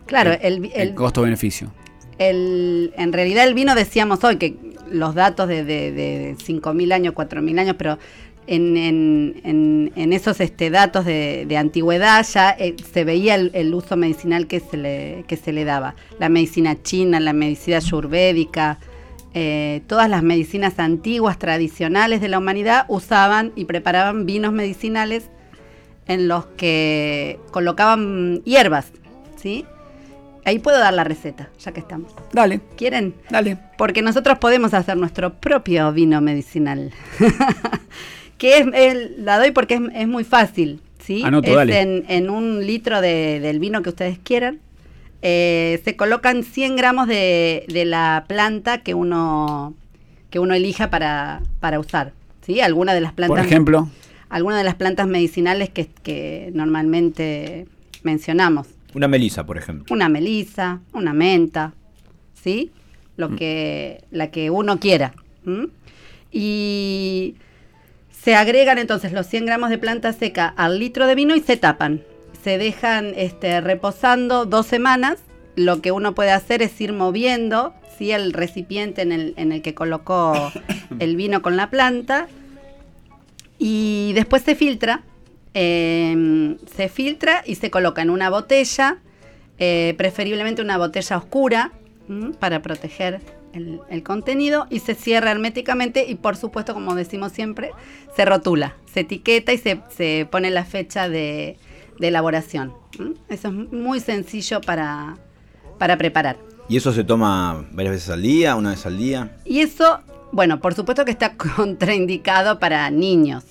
[0.06, 1.72] Claro, el, el, el, el costo-beneficio.
[2.18, 4.56] El, en realidad el vino decíamos hoy que
[4.92, 7.98] los datos de, de, de 5.000 años, 4.000 años, pero
[8.48, 13.52] en, en, en, en esos este, datos de, de antigüedad ya eh, se veía el,
[13.54, 15.96] el uso medicinal que se, le, que se le daba.
[16.20, 18.80] La medicina china, la medicina ayurvédica,
[19.34, 25.30] eh, todas las medicinas antiguas, tradicionales de la humanidad usaban y preparaban vinos medicinales
[26.08, 28.92] en los que colocaban hierbas,
[29.38, 29.66] ¿sí?
[30.46, 32.14] Ahí puedo dar la receta, ya que estamos.
[32.34, 33.16] Dale, ¿Quieren?
[33.30, 33.58] dale.
[33.78, 36.92] Porque nosotros podemos hacer nuestro propio vino medicinal.
[38.38, 41.22] que es, la doy porque es, es muy fácil, ¿sí?
[41.24, 41.80] Anoto, es dale.
[41.80, 44.60] En, en un litro de- del vino que ustedes quieran.
[45.22, 49.74] eh, se colocan 100 gramos de, de la planta que uno,
[50.30, 52.12] que uno elija para, para usar,
[52.46, 52.60] ¿sí?
[52.60, 53.38] Alguna de las plantas...
[53.38, 53.90] Por ejemplo,
[54.30, 57.68] alguna de las plantas medicinales que, que normalmente
[58.04, 58.68] mencionamos.
[58.96, 59.94] Una melisa, por ejemplo.
[59.96, 61.74] Una melisa, una menta,
[62.34, 62.72] ¿sí?
[63.16, 63.36] Lo Mm.
[63.38, 65.14] que, la que uno quiera.
[66.32, 67.36] Y
[68.24, 71.58] se agregan entonces los 100 gramos de planta seca al litro de vino y se
[71.58, 72.04] tapan.
[72.44, 75.20] Se dejan este, reposando dos semanas.
[75.56, 78.12] Lo que uno puede hacer es ir moviendo ¿sí?
[78.12, 80.52] el recipiente en el, en el que colocó
[81.00, 82.28] el vino con la planta.
[83.60, 85.04] Y después se filtra.
[85.54, 88.98] eh, se filtra y se coloca en una botella
[89.60, 91.72] eh, preferiblemente una botella oscura
[92.40, 93.22] para proteger
[93.54, 97.72] el, el contenido y se cierra herméticamente y por supuesto, como decimos siempre,
[98.16, 101.58] se rotula, se etiqueta y se, se pone la fecha de,
[102.00, 102.74] de elaboración.
[103.30, 105.18] Eso es muy sencillo para,
[105.78, 106.38] para preparar.
[106.70, 109.38] ¿Y eso se toma varias veces al día, una vez al día?
[109.46, 110.00] Y eso,
[110.32, 113.44] bueno, por supuesto que está contraindicado para niños,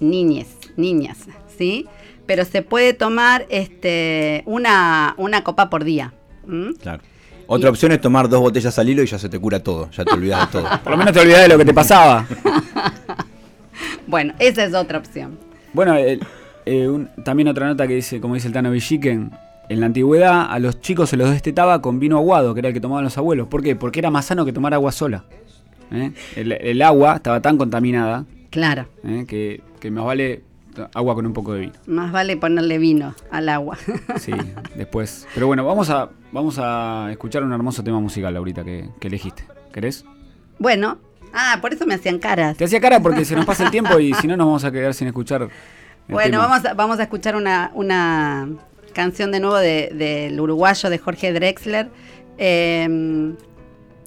[0.00, 1.18] niñes, niñas,
[1.56, 1.86] ¿sí?
[2.26, 6.14] Pero se puede tomar este, una, una copa por día.
[6.80, 7.02] Claro.
[7.46, 10.04] Otra opción es tomar dos botellas al hilo y ya se te cura todo, ya
[10.04, 10.68] te olvidas de todo.
[10.82, 12.26] Por lo menos te olvidás de lo que te pasaba.
[14.06, 15.38] Bueno, esa es otra opción.
[15.72, 16.18] Bueno, eh,
[16.88, 19.30] un- también otra nota que dice, como dice el Tano Villiquen,
[19.68, 22.74] en la antigüedad a los chicos se los destetaba con vino aguado, que era el
[22.74, 23.48] que tomaban los abuelos.
[23.48, 23.74] ¿Por qué?
[23.76, 25.24] Porque era más sano que tomar agua sola.
[25.90, 26.12] ¿eh?
[26.36, 29.24] El, el agua estaba tan contaminada Claro, ¿eh?
[29.26, 30.42] que, que más vale
[30.94, 31.72] agua con un poco de vino.
[31.86, 33.78] más vale ponerle vino al agua.
[34.18, 34.32] Sí,
[34.76, 35.26] después.
[35.34, 39.44] Pero bueno, vamos a, vamos a escuchar un hermoso tema musical ahorita que, que elegiste.
[39.72, 40.04] ¿Querés?
[40.58, 40.98] bueno,
[41.32, 42.56] ah, por eso me hacían caras.
[42.56, 44.70] Te hacía cara porque se nos pasa el tiempo y si no nos vamos a
[44.72, 45.48] quedar sin escuchar.
[46.08, 46.46] Bueno, tema.
[46.46, 48.48] vamos a, vamos a escuchar una, una
[48.92, 51.90] canción de nuevo de- del uruguayo de Jorge Drexler.
[52.38, 53.34] Eh,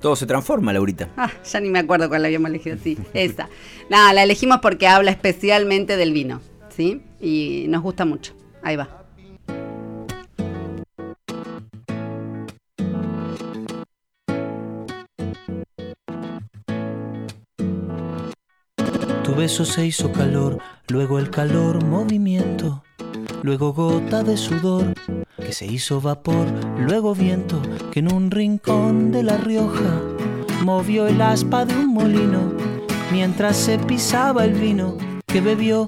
[0.01, 1.09] Todo se transforma, Laurita.
[1.17, 3.49] ah, ya ni me acuerdo cuál la habíamos elegido, sí, esa.
[3.89, 6.39] Nada, la elegimos porque habla especialmente del vino,
[6.79, 8.33] Y nos gusta mucho.
[8.63, 8.87] Ahí va.
[19.23, 22.83] Tu beso se hizo calor, luego el calor movimiento,
[23.43, 24.93] luego gota de sudor
[25.35, 26.47] que se hizo vapor,
[26.79, 27.61] luego viento
[27.91, 30.01] que en un rincón de La Rioja
[30.63, 32.53] movió el aspa de un molino
[33.11, 35.87] mientras se pisaba el vino que bebió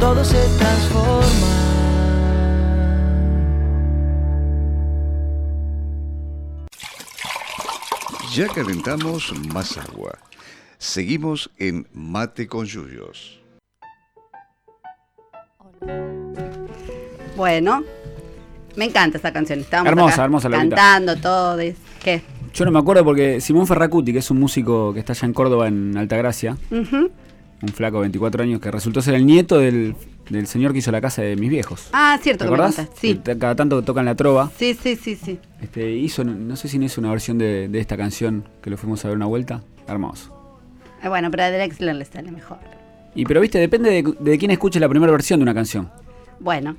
[0.00, 1.26] todo se transforma.
[8.34, 10.18] Ya calentamos más agua.
[10.78, 13.40] Seguimos en Mate con Yuyos.
[17.36, 17.84] Bueno,
[18.76, 19.60] me encanta esa canción.
[19.60, 21.58] Estábamos hermosa, acá hermosa la cantando todo.
[22.02, 22.22] ¿Qué?
[22.54, 25.34] Yo no me acuerdo porque Simón Ferracuti, que es un músico que está allá en
[25.34, 27.08] Córdoba, en Altagracia, uh
[27.62, 29.94] un flaco de 24 años que resultó ser el nieto del,
[30.30, 31.88] del señor que hizo la casa de mis viejos.
[31.92, 32.88] Ah, cierto ¿Te acordás?
[32.98, 33.20] Sí.
[33.22, 34.50] Que Cada tanto tocan la trova.
[34.58, 35.38] Sí, sí, sí, sí.
[35.60, 38.76] Este, hizo, no sé si no hizo una versión de, de esta canción que lo
[38.76, 39.62] fuimos a ver una vuelta.
[39.86, 40.36] Hermoso.
[41.02, 42.58] Eh, Bueno, pero a Drexler le sale mejor.
[43.14, 45.90] Y pero viste, depende de, de quién escuche la primera versión de una canción.
[46.38, 46.76] Bueno,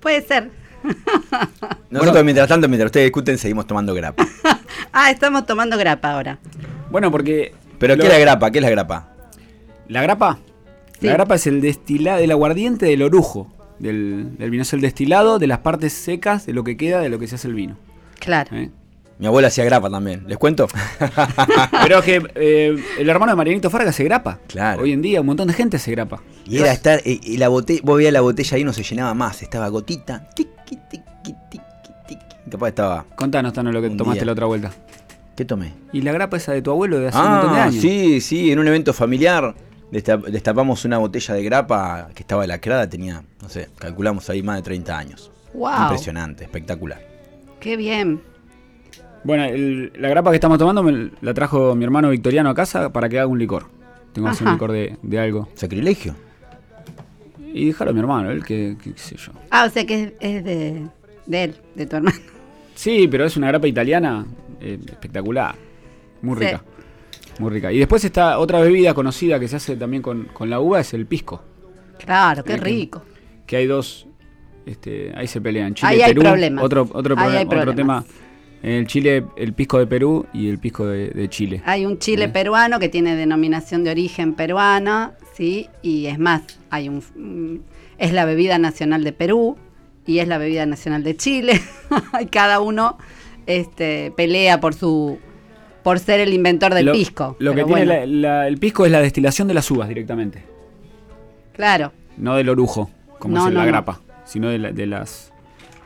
[0.00, 0.50] puede ser.
[1.90, 4.26] Nosotros, mientras tanto, mientras ustedes discuten, seguimos tomando grapa.
[4.90, 6.38] Ah, estamos tomando grapa ahora.
[6.90, 7.52] Bueno, porque.
[7.78, 8.50] ¿Pero lo- qué es la grapa?
[8.50, 9.12] ¿Qué es la grapa?
[9.88, 10.38] ¿La grapa?
[11.00, 11.06] Sí.
[11.06, 13.52] La grapa es el destilado, el aguardiente del orujo.
[13.78, 17.08] Del, del vino es el destilado de las partes secas de lo que queda de
[17.08, 17.76] lo que se hace el vino.
[18.18, 18.56] Claro.
[18.56, 18.70] ¿eh?
[19.20, 20.24] Mi abuela hacía grapa también.
[20.26, 20.66] ¿Les cuento?
[21.82, 24.38] Pero es que eh, el hermano de Marianito Farga se grapa.
[24.48, 24.82] Claro.
[24.82, 26.20] Hoy en día un montón de gente se grapa.
[26.44, 29.14] Y era estar, y, y la botella, vos veías la botella ahí no se llenaba
[29.14, 31.60] más, estaba gotita, tiqui, tiqui, tiqui.
[32.50, 33.04] Capaz estaba.
[33.14, 34.26] Contanos, Tano, lo que tomaste día.
[34.26, 34.72] la otra vuelta.
[35.36, 35.72] ¿Qué tomé?
[35.92, 37.80] Y la grapa esa de tu abuelo de hace un montón de Ah, años.
[37.82, 39.54] sí, sí, en un evento familiar
[39.92, 44.56] destap- destapamos una botella de grapa que estaba lacrada, tenía, no sé, calculamos ahí más
[44.56, 45.30] de 30 años.
[45.54, 45.82] Wow.
[45.82, 47.00] Impresionante, espectacular.
[47.60, 48.20] Qué bien.
[49.24, 52.92] Bueno, el- la grapa que estamos tomando me la trajo mi hermano Victoriano a casa
[52.92, 53.66] para que haga un licor.
[54.12, 55.48] Tengo que hacer un licor de, de algo.
[55.54, 56.14] ¿Sacrilegio?
[57.52, 59.32] Y déjalo a mi hermano, él que, que- qué sé yo.
[59.50, 60.86] Ah, o sea que es, es de,
[61.26, 62.16] de él, de tu hermano.
[62.74, 64.24] Sí, pero es una grapa italiana
[64.60, 65.54] eh, espectacular.
[66.22, 66.44] Muy Sí.
[67.38, 67.72] Muy rica.
[67.72, 70.92] Y después está otra bebida conocida que se hace también con, con la uva, es
[70.94, 71.42] el pisco.
[71.98, 73.02] Claro, qué Eh, rico.
[73.46, 74.06] Que hay dos,
[74.66, 75.74] este, ahí se pelean.
[75.74, 76.22] Chile Ahí hay Perú.
[76.22, 76.64] problemas.
[76.64, 78.04] Otro, otro, Ahí otro tema.
[78.60, 81.62] En el Chile, el pisco de Perú y el pisco de, de Chile.
[81.64, 82.28] Hay un chile Eh.
[82.28, 85.68] peruano que tiene denominación de origen peruana, ¿sí?
[85.80, 87.60] Y es más, hay un mm,
[87.98, 89.56] es la bebida nacional de Perú
[90.06, 91.60] y es la bebida nacional de Chile.
[92.20, 92.98] y cada uno
[93.46, 95.18] este, pelea por su
[95.88, 97.34] por ser el inventor del lo, pisco.
[97.38, 100.44] Lo que tiene bueno, la- la- el pisco es la destilación de las uvas directamente.
[101.54, 101.92] Claro.
[102.18, 103.70] No del orujo, como No, es no, la no.
[103.72, 105.32] grapa, sino de, la- de las,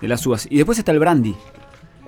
[0.01, 0.47] de las uvas.
[0.51, 1.35] Y después está el brandy.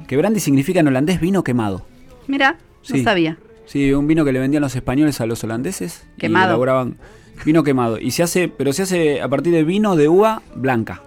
[0.08, 1.86] Que brandy significa en holandés vino quemado.
[2.26, 2.98] Mira, Sí.
[2.98, 3.38] no sabía.
[3.66, 6.04] Sí, un vino que le vendían los españoles a los holandeses.
[6.18, 6.46] Quemado.
[6.46, 6.96] Y elaboraban
[7.44, 7.98] vino quemado.
[7.98, 11.00] Y se hace, pero se hace a partir de vino de uva blanca.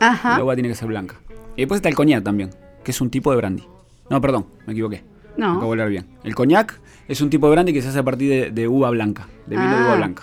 [0.00, 0.36] Ajá.
[0.38, 1.14] La uva tiene que ser blanca.
[1.56, 2.50] Y después está el coñac también,
[2.84, 3.62] que es un tipo de brandy.
[4.10, 5.02] No, perdón, me equivoqué.
[5.36, 5.52] No.
[5.56, 6.06] Acabo de hablar bien.
[6.24, 8.90] El coñac es un tipo de brandy que se hace a partir de, de uva
[8.90, 9.86] blanca, de vino de Ah.
[9.86, 10.22] uva blanca.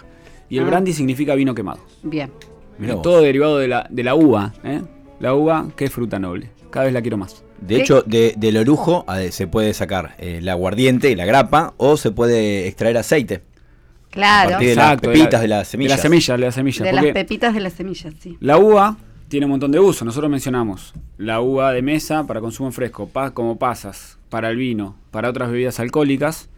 [0.49, 0.67] Y el Ah.
[0.67, 1.79] brandy significa vino quemado.
[2.03, 2.31] Bien.
[2.77, 3.03] Mirá vos.
[3.03, 4.53] Todo derivado de la, de la uva.
[4.63, 4.81] ¿eh?
[5.19, 6.49] La uva, que es fruta noble.
[6.69, 7.43] Cada vez la quiero más.
[7.61, 7.81] De ¿Qué?
[7.81, 12.67] hecho, de- del orujo se puede sacar eh, el aguardiente, la grapa, o se puede
[12.67, 13.35] extraer aceite.
[13.35, 14.49] A Claro.
[14.51, 15.91] partir de las pepitas, de las semillas.
[15.91, 16.83] De las semillas, de las semillas.
[16.83, 18.37] De las pepitas de las semillas, sí.
[18.41, 18.97] la uva
[19.27, 20.03] tiene un montón de usos.
[20.03, 24.95] Nosotros mencionamos la uva de mesa para consumo fresco, pa- como pasas, para el vino,
[25.11, 26.49] para otras bebidas alcohólicas,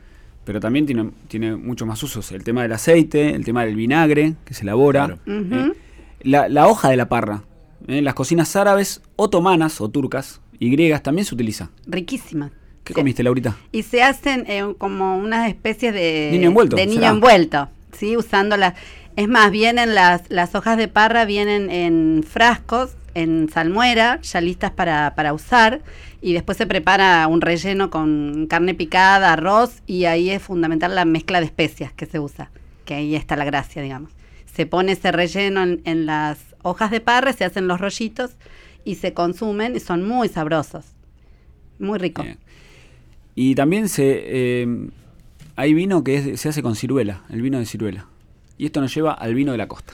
[0.45, 2.31] pero también tiene, tiene muchos más usos.
[2.31, 5.41] El tema del aceite, el tema del vinagre que se elabora, Claro.
[5.51, 5.73] ¿eh?
[6.21, 7.43] la, la hoja de la parra.
[7.87, 8.01] ¿eh?
[8.01, 11.69] Las cocinas árabes, otomanas o turcas y griegas también se utiliza.
[11.85, 12.51] Riquísima.
[12.85, 12.99] ¿Qué Sí.
[12.99, 13.57] comiste, Laurita?
[13.73, 17.09] Y se hacen eh, como unas especies de Niño envuelto, de niño será.
[17.11, 18.15] envuelto, ¿sí?
[18.15, 18.75] Usando las...
[19.17, 24.71] Es más, vienen las, las hojas de parra, vienen en frascos, en salmuera, ya listas
[24.71, 25.81] para, para usar,
[26.21, 31.05] y después se prepara un relleno con carne picada, arroz, y ahí es fundamental la
[31.05, 32.51] mezcla de especias que se usa,
[32.83, 34.11] que ahí está la gracia, digamos.
[34.45, 38.31] Se pone ese relleno en, las hojas de parra, se hacen los rollitos,
[38.83, 40.85] y se consumen, y son muy sabrosos.
[41.79, 42.25] Muy ricos.
[43.33, 44.89] Y también se eh,
[45.55, 48.07] hay vino que se hace con ciruela, el vino de ciruela.
[48.57, 49.93] Y esto nos lleva al vino de la costa.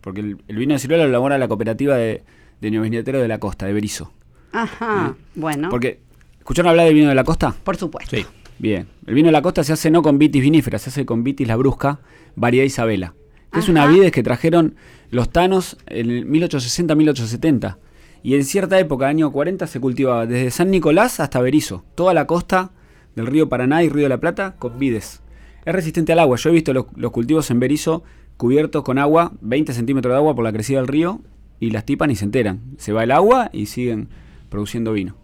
[0.00, 2.22] Porque el, el vino de ciruela lo elabora la cooperativa de,
[2.62, 4.12] de neoviñateros de la costa, de Berizo.
[4.52, 5.68] Ajá, bueno.
[5.68, 5.98] Porque,
[6.38, 7.52] ¿escucharon hablar del vino de la costa?
[7.64, 8.16] Por supuesto.
[8.16, 8.24] Sí.
[8.58, 8.86] Bien.
[9.04, 11.48] El vino de la costa se hace no con vitis vinífera, se hace con vitis
[11.48, 11.98] labrusca,
[12.36, 13.14] variedad Isabela.
[13.52, 14.76] Que es una vides que trajeron
[15.10, 17.78] los tanos en el 1860-1870.
[18.22, 21.84] Y en cierta época, año 40, se cultivaba desde San Nicolás hasta Berizo.
[21.96, 22.70] Toda la costa
[23.16, 25.20] del río Paraná y río de la Plata con vides.
[25.64, 26.36] Es resistente al agua.
[26.36, 28.04] Yo he visto los, los cultivos en Berizo
[28.36, 31.20] cubiertos con agua, 20 centímetros de agua por la crecida del río,
[31.62, 32.60] y las tipas ni se enteran.
[32.76, 34.08] Se va el agua y siguen
[34.48, 35.14] produciendo vino.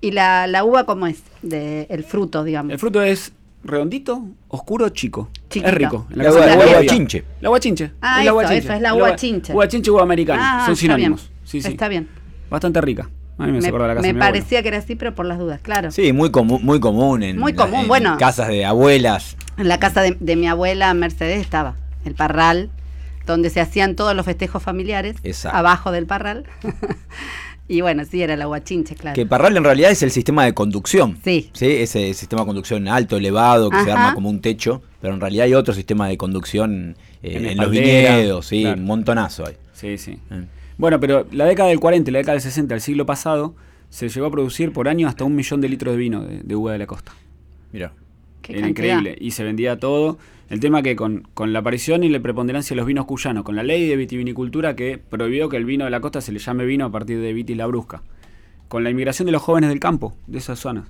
[0.00, 1.22] ¿Y la, la uva cómo es?
[1.42, 2.72] De, el fruto, digamos.
[2.72, 5.30] El fruto es redondito, oscuro, chico.
[5.48, 5.68] Chiquito.
[5.68, 6.06] Es rico.
[6.10, 6.90] En La la abuela agua había.
[6.90, 7.24] chinche.
[7.40, 7.92] La agua chinche.
[8.00, 8.64] Ah, es la agua eso, chinche.
[8.66, 9.52] eso, es la agua chinche.
[9.54, 10.42] Uva chinche, uva americana.
[10.42, 11.28] Ah, Son está sinónimos.
[11.28, 11.40] bien.
[11.44, 11.68] Sí, sí.
[11.68, 12.08] Está bien.
[12.50, 13.08] Bastante rica.
[13.38, 14.32] A mí me, acordar la casa me de mi abuelo.
[14.34, 15.92] parecía que era así, pero por las dudas, claro.
[15.92, 18.16] Sí, muy, comu- muy común en, Muy la- común, en bueno.
[18.18, 19.36] casas de abuelas.
[19.56, 22.70] En la casa de, de mi abuela Mercedes estaba el parral,
[23.32, 25.56] donde se hacían todos los festejos familiares, Exacto.
[25.56, 26.44] abajo del parral.
[27.68, 29.14] y bueno, sí, era la guachinche, claro.
[29.14, 31.18] Que parral en realidad es el sistema de conducción.
[31.22, 31.50] Sí.
[31.60, 34.82] Ese sistema de conducción alto, elevado, que se arma como un techo.
[35.00, 38.78] Pero en realidad hay otro sistema de conducción eh, En en, los viñedos, sí, claro.
[38.78, 39.54] un montonazo hay.
[39.72, 40.18] Sí, sí.
[40.30, 40.44] Eh.
[40.76, 43.54] Bueno, pero la década del 40 y la década del 60 del siglo pasado
[43.90, 46.56] se llegó a producir por año hasta un millón de litros de vino de, de
[46.56, 47.12] uva de la costa.
[47.72, 47.92] Mira.
[48.42, 48.98] Qué Era cantidad.
[48.98, 49.18] increíble.
[49.20, 50.18] Y se vendía todo.
[50.48, 53.54] El tema que con, con la aparición y la preponderancia de los vinos cuyanos, con
[53.54, 56.64] la ley de vitivinicultura que prohibió que el vino de la costa se le llame
[56.64, 58.02] vino a partir de Vitis la Brusca,
[58.68, 60.88] con la inmigración de los jóvenes del campo, de esas zonas,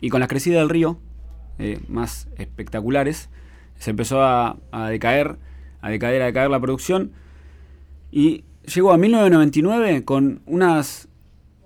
[0.00, 0.98] y con la crecida del río,
[1.58, 3.28] eh, más espectaculares,
[3.78, 5.36] se empezó a, a decaer,
[5.82, 7.12] a decaer, a decaer la producción,
[8.10, 11.08] y llegó a 1999 con unas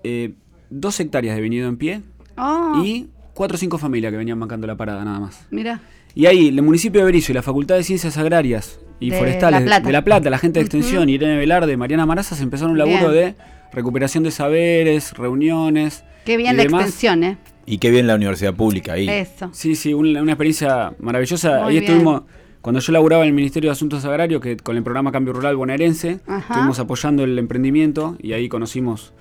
[0.03, 0.33] eh,
[0.69, 2.01] dos hectáreas de viñedo en pie
[2.35, 5.45] Oh, y cuatro o cinco familias que venían bancando la parada nada más.
[5.51, 5.81] mira.
[6.15, 9.61] Y ahí, el municipio de Berizo y la Facultad de Ciencias Agrarias y De Forestales
[9.61, 9.85] La Plata.
[9.87, 13.11] de La Plata, la gente de Extensión, Irene Velarde, Mariana Maraza, se empezaron un laburo
[13.11, 13.11] Bien.
[13.11, 13.35] de
[13.71, 16.03] recuperación de saberes, reuniones.
[16.25, 16.81] Qué bien y la demás.
[16.83, 17.37] extensión, ¿eh?
[17.65, 19.09] Y qué bien la universidad pública ahí.
[19.09, 19.49] Eso.
[19.53, 21.61] Sí, sí, una, una experiencia maravillosa.
[21.63, 21.83] Muy ahí bien.
[21.85, 22.21] estuvimos,
[22.61, 25.55] cuando yo laburaba en el Ministerio de Asuntos Agrarios, que con el programa Cambio Rural
[25.55, 26.39] Bonaerense, Ajá.
[26.53, 29.13] estuvimos apoyando el emprendimiento y ahí conocimos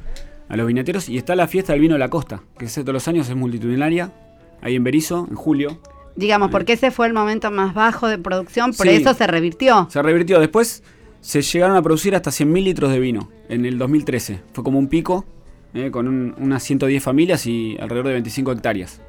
[0.48, 1.08] a los viñateros.
[1.08, 3.34] Y está la fiesta del vino de la costa, que hace todos los años, es
[3.36, 4.12] multitudinaria,
[4.60, 5.80] ahí en Berizo, en julio.
[6.14, 8.94] Digamos, porque ese fue el momento más bajo de producción, por Sí.
[8.96, 9.88] eso se revirtió.
[9.90, 10.40] Se revirtió.
[10.40, 10.82] Después
[11.20, 14.40] se llegaron a producir hasta 100.000 litros de vino en el 2013.
[14.52, 15.24] Fue como un pico,
[15.74, 19.00] eh, con un- unas 110 familias y alrededor de 25 hectáreas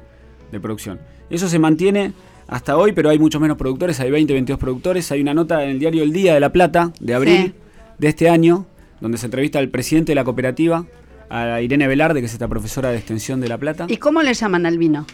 [0.50, 0.98] de producción.
[1.28, 2.12] Eso se mantiene
[2.46, 4.00] hasta hoy, pero hay muchos menos productores.
[4.00, 5.10] Hay 20, 22 productores.
[5.12, 7.54] Hay una nota en el diario El Día de la Plata, de abril Sí.
[7.98, 8.66] de este año,
[9.00, 10.86] donde se entrevista al presidente de la cooperativa,
[11.28, 13.86] a Irene Velarde, que es esta profesora de extensión de La Plata.
[13.88, 15.06] ¿Y cómo le llaman al vino?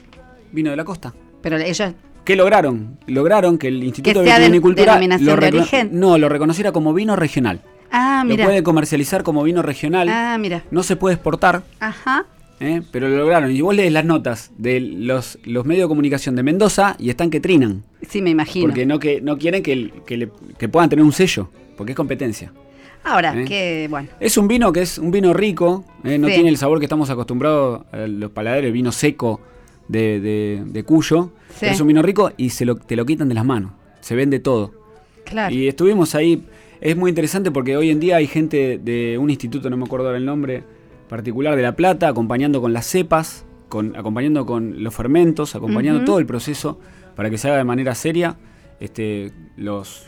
[0.52, 1.14] Vino de la costa.
[1.42, 1.92] Pero ellos,
[2.24, 2.98] ¿Qué lograron?
[3.06, 5.88] Lograron que el Instituto de sea de- Vitivinicultura lo de.
[5.90, 7.60] No, lo reconociera como vino regional.
[7.90, 8.44] ah, Lo mira.
[8.44, 10.08] puede comercializar como vino regional.
[10.10, 10.62] Ah, mira.
[10.70, 12.26] No se puede exportar, Ajá.
[12.60, 12.82] ¿eh?
[12.92, 13.50] pero lo lograron.
[13.50, 17.30] Y vos lees las notas de los, los medios de comunicación de Mendoza y están
[17.30, 17.82] que trinan.
[18.06, 18.66] Sí, me imagino.
[18.66, 21.96] Porque no, que, no quieren que, que, le- que puedan tener un sello, porque es
[21.96, 22.52] competencia.
[23.02, 23.46] Ahora, ¿Eh?
[23.46, 24.08] que bueno.
[24.20, 26.18] Es un vino que es un vino rico, ¿eh?
[26.18, 26.34] no Sí.
[26.34, 29.40] tiene el sabor que estamos acostumbrados a los paladeros, el vino seco
[29.90, 31.30] de, de- de Cuyo.
[31.50, 31.56] Sí.
[31.60, 33.72] Pero es un vino rico y se lo, te lo quitan de las manos.
[34.00, 34.72] Se vende todo.
[35.24, 35.54] Claro.
[35.54, 36.44] Y estuvimos ahí.
[36.80, 40.06] Es muy interesante porque hoy en día hay gente de un instituto, no me acuerdo
[40.06, 40.62] ahora el nombre,
[41.08, 46.18] particular de La Plata, acompañando con las cepas, con, acompañando con los fermentos, acompañando todo
[46.18, 46.80] el proceso
[47.16, 48.36] para que se haga de manera seria.
[48.80, 50.06] Este, los,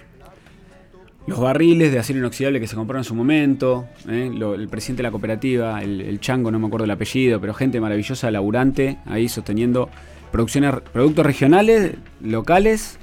[1.26, 4.30] los barriles de acero inoxidable que se compraron en su momento, ¿eh?
[4.34, 7.54] Lo- el presidente de la cooperativa, el, el chango, no me acuerdo el apellido, pero
[7.54, 9.88] gente maravillosa, laburante, ahí sosteniendo
[10.32, 11.92] producciones, productos regionales,
[12.22, 12.98] locales.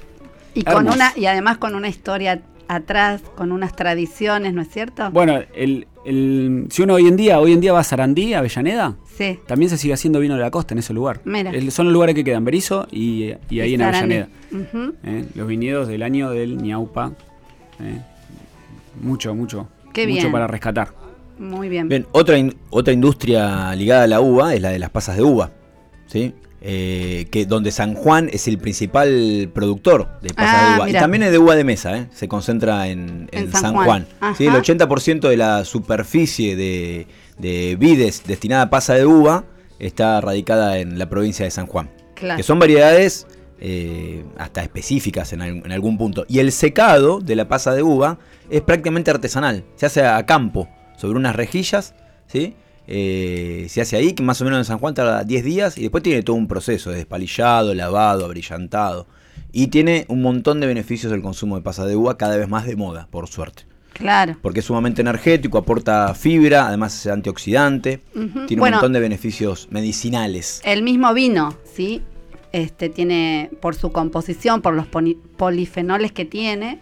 [0.54, 5.10] y, con una, y además con una historia atrás, con unas tradiciones, ¿no es cierto?
[5.10, 8.40] Bueno, el, el- si uno hoy en día, hoy en día va a Sarandí, a
[8.40, 9.38] Avellaneda, sí.
[9.46, 11.20] también se sigue haciendo vino de la costa en ese lugar.
[11.24, 11.50] Mira.
[11.52, 14.14] El- son los lugares que quedan, Berizo y, y ahí Y en Sarandí.
[14.16, 14.92] Avellaneda.
[15.04, 15.24] ¿eh?
[15.34, 17.12] Los viñedos del año del ñaupa.
[17.80, 18.00] ¿eh?
[19.00, 19.68] Mucho, mucho.
[19.92, 20.32] Qué mucho bien.
[20.32, 20.92] para rescatar.
[21.38, 21.88] Muy bien.
[21.88, 25.22] Bien, otra, in- otra industria ligada a la uva es la de las pasas de
[25.22, 25.50] uva,
[26.06, 26.34] ¿sí?
[26.62, 30.90] Eh, que donde San Juan es el principal productor de pasas Ah, de uva.
[30.90, 32.08] Y también es de uva de mesa, ¿eh?
[32.12, 34.06] se concentra en, En en San San, Juan.
[34.36, 34.44] ¿sí?
[34.46, 37.06] El 80% de la superficie de,
[37.38, 39.44] de vides destinada a pasa de uva
[39.78, 41.88] está radicada en la provincia de San Juan.
[42.14, 42.36] Claro.
[42.36, 43.26] Que son variedades
[43.60, 46.24] eh, hasta específicas en, en algún punto.
[46.28, 49.64] Y el secado de la pasa de uva es prácticamente artesanal.
[49.76, 51.94] Se hace a campo, sobre unas rejillas,
[52.26, 52.54] ¿sí?
[52.92, 55.82] Eh, se hace ahí, que más o menos en San Juan tarda 10 días y
[55.82, 59.06] después tiene todo un proceso de despalillado, lavado, abrillantado.
[59.52, 62.66] Y tiene un montón de beneficios el consumo de pasa de uva, cada vez más
[62.66, 63.64] de moda, por suerte.
[63.92, 64.36] Claro.
[64.42, 69.68] Porque es sumamente energético, aporta fibra, además es antioxidante, tiene Bueno, un montón de beneficios
[69.70, 70.60] medicinales.
[70.64, 72.02] El mismo vino, ¿sí?
[72.52, 74.86] Este tiene, por su composición, por los
[75.36, 76.80] polifenoles que tiene,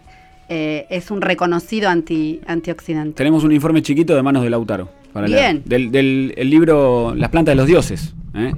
[0.49, 3.13] eh, es un reconocido anti, antioxidante.
[3.13, 4.89] Tenemos un informe chiquito de manos de Lautaro.
[5.13, 5.37] Para Bien.
[5.37, 5.63] leer.
[5.65, 8.13] Del, del- el libro Las plantas de los dioses.
[8.35, 8.53] ¿eh?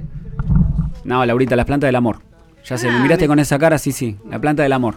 [1.04, 2.18] No, Laurita, las plantas del amor.
[2.64, 4.16] Ya sé, Ah, me miraste me- con esa cara, sí, sí.
[4.30, 4.94] La planta del amor.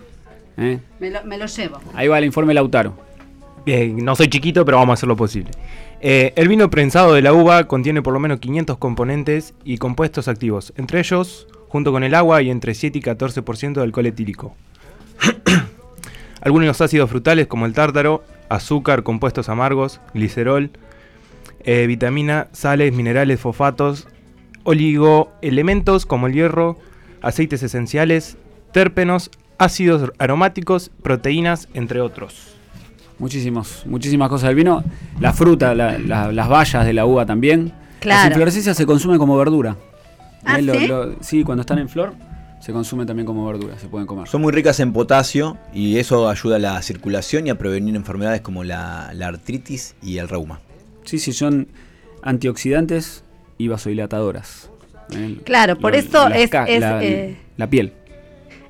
[0.58, 0.80] ¿eh?
[1.00, 1.80] Me lo, me lo llevo.
[1.96, 2.94] Ahí va el informe Lautaro.
[3.66, 5.52] Bien, no soy chiquito, pero vamos a hacer lo posible.
[6.02, 10.28] Eh, el vino prensado de la uva contiene por lo menos 500 componentes y compuestos
[10.28, 14.56] activos, entre ellos, junto con el agua, y entre 7 y 14% de alcohol etílico.
[16.42, 20.70] Algunos ácidos frutales como el tártaro, azúcar, compuestos amargos, glicerol.
[21.66, 24.08] eh, vitamina, sales, minerales, fosfatos,
[24.64, 26.78] oligoelementos como el hierro,
[27.22, 28.38] aceites esenciales,
[28.72, 32.56] térpenos, ácidos aromáticos, proteínas, entre otros.
[33.20, 34.82] Muchísimos, muchísimas cosas del vino.
[35.20, 37.74] La fruta, la- la- las bayas de la uva también.
[38.00, 38.20] Claro.
[38.22, 39.76] Las inflorescencias se consumen como verdura.
[40.46, 40.88] Ah, lo- ¿sí?
[40.88, 42.14] lo- sí, cuando están en flor,
[42.60, 44.28] se consumen también como verdura, se pueden comer.
[44.28, 48.42] Son muy ricas en potasio y eso ayuda a la circulación y a prevenir enfermedades
[48.42, 50.60] como la, la artritis y el reuma.
[51.04, 51.68] Sí, sí, son
[52.24, 53.24] antioxidantes
[53.58, 54.70] y vasodilatadoras.
[55.16, 57.94] Eh, Claro, por lo- eso es- ca- es, la, eh, la piel.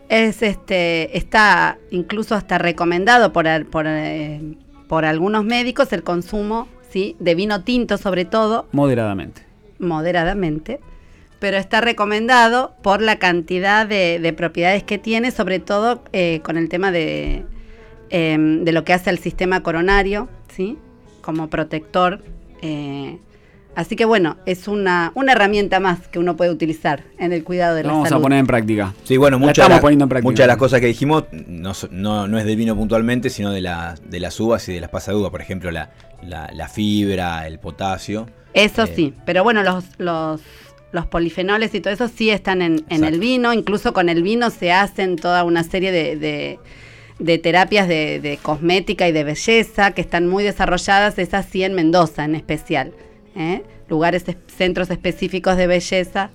[0.10, 4.40] Es este, está incluso hasta recomendado por, por, eh,
[4.88, 7.16] por algunos médicos el consumo ¿sí?
[7.20, 9.42] de vino tinto sobre todo, Moderadamente.
[9.80, 10.80] moderadamente,
[11.40, 16.58] pero está recomendado por la cantidad de, de propiedades que tiene, sobre todo eh, con
[16.58, 17.46] el tema de,
[18.10, 20.78] em, de lo que hace al sistema coronario, ¿sí?
[21.22, 22.22] como protector.
[22.62, 23.18] eh,
[23.76, 27.76] así que bueno, es una, una herramienta más que uno puede utilizar en el cuidado
[27.76, 28.22] de Lo la vamos salud.
[28.22, 28.94] a poner en práctica.
[29.04, 30.30] Sí, bueno, La muchas de, estamos las- poniendo en práctica.
[30.32, 33.60] muchas de las cosas que dijimos no, no, no es del vino puntualmente, sino de,
[33.62, 35.30] la, de las uvas y de las pasas de uva.
[35.32, 35.90] Por ejemplo, la,
[36.24, 38.28] la- la fibra, el potasio.
[38.54, 40.40] Eso Eh, sí, pero bueno, los, los,
[40.96, 44.50] los polifenoles y todo eso sí están en, en el vino, incluso con el vino
[44.50, 46.60] se hacen toda una serie de, de-
[47.20, 51.74] de terapias de, de cosmética y de belleza que están muy desarrolladas, esas sí en
[51.74, 52.92] Mendoza en especial,
[53.38, 53.62] ¿eh?
[53.88, 56.32] lugares, es- centros específicos de belleza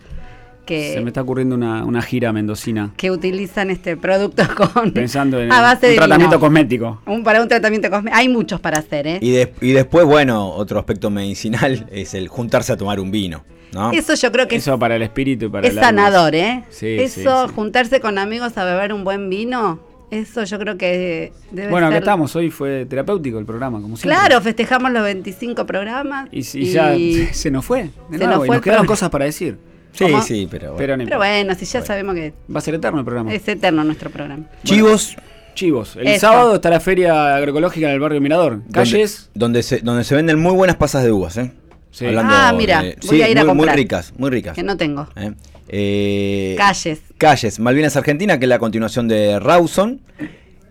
[0.94, 2.92] Se me está ocurriendo una, una gira mendocina.
[2.96, 4.42] que utilizan este producto
[4.74, 6.40] con Pensando en a base un de tratamiento vino.
[6.40, 7.02] cosmético.
[7.06, 8.16] Un- para un tratamiento cosmético.
[8.18, 9.18] Hay muchos para hacer, ¿eh?
[9.20, 13.44] Y, de- y después, bueno, otro aspecto medicinal es el juntarse a tomar un vino.
[13.72, 13.92] ¿no?
[13.92, 16.64] Eso yo creo que es Eso para el espíritu y para es el sanador, ¿eh?
[16.70, 17.14] Sí, eso,
[17.44, 17.54] sí, sí.
[17.54, 19.78] juntarse con amigos a beber un buen vino,
[20.10, 22.02] eso yo creo que debe Bueno, acá ser...
[22.02, 22.34] estamos.
[22.34, 24.18] Hoy fue terapéutico el programa, como siempre.
[24.18, 26.28] Claro, festejamos los 25 programas.
[26.32, 26.96] Y, y ya
[27.32, 27.90] se nos fue.
[28.08, 28.86] De Se nuevo, nos y fue nos el quedaron programa.
[28.86, 29.56] cosas para decir.
[29.92, 30.22] Sí, ¿cómo?
[30.22, 33.04] sí, pero, Pero, no Pero bueno, si ya sabemos que va a ser eterno el
[33.04, 33.32] programa.
[33.34, 34.44] es eterno nuestro programa.
[34.64, 35.16] Chivos,
[35.54, 35.96] Chivos.
[35.96, 36.20] El Eso.
[36.20, 38.62] sábado está la feria agroecológica en el barrio Mirador.
[38.72, 39.30] Calles.
[39.34, 41.52] Donde, donde se, donde se venden muy buenas pasas de uvas, ¿eh?
[41.90, 42.06] Sí.
[42.16, 43.76] Ah, mira, de- voy sí, a ir a muy, muy comprar.
[43.76, 44.54] ricas, muy ricas.
[44.54, 45.08] Que no tengo.
[45.16, 45.32] ¿eh?
[45.68, 47.00] Eh, Calles.
[47.18, 50.00] Calles, Malvinas Argentina, que es la continuación de Rawson.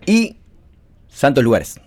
[0.06, 0.36] Y
[1.08, 1.78] Santos Lugares.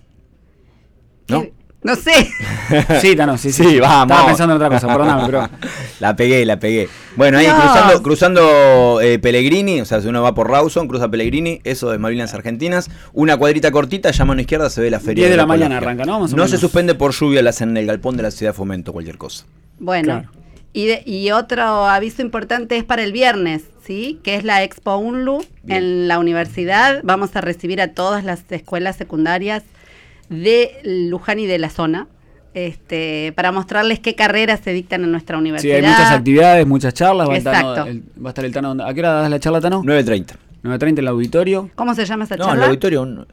[1.27, 1.41] ¿No?
[1.41, 1.53] ¿Qué?
[1.83, 2.29] No sé.
[3.01, 3.63] Sí, Tano, sí, sí.
[3.63, 4.09] Sí, vamos.
[4.11, 5.49] Estaba pensando en otra cosa, perdóname, pero.
[5.99, 6.89] La pegué, la pegué.
[7.15, 7.57] Bueno, ahí Dios.
[7.61, 11.97] cruzando, cruzando eh, Pellegrini, o sea, si uno va por Rawson, cruza Pellegrini, eso de
[11.97, 15.23] Malvinas Argentinas, una cuadrita cortita, ya a mano izquierda se ve la feria.
[15.25, 16.19] 10 de la mañana arranca, ¿no?
[16.21, 16.51] Más o No menos.
[16.51, 19.17] se suspende por lluvia, la hacen en el galpón de la ciudad de Fomento, cualquier
[19.17, 19.45] cosa.
[19.79, 20.29] Bueno, Claro.
[20.73, 24.19] y, de- y otro aviso importante es para el viernes, ¿sí?
[24.23, 27.01] Que es la Expo UNLU en la universidad.
[27.03, 29.63] Vamos a recibir a todas las escuelas secundarias
[30.29, 32.07] de Luján y de la zona.
[32.53, 35.75] Este, para mostrarles qué carreras se dictan en nuestra Sí, universidad.
[35.77, 37.27] hay muchas actividades, muchas charlas.
[37.27, 37.85] Va, a estar- Exacto.
[37.89, 38.75] el- va a estar el Tano.
[38.85, 39.81] ¿A qué hora das la charla, Tano?
[39.83, 40.35] 9.30.
[40.61, 41.69] 9.30 en el auditorio.
[41.75, 42.65] ¿Cómo se llama esa No, el charla?
[42.67, 43.05] auditorio.
[43.05, 43.25] No,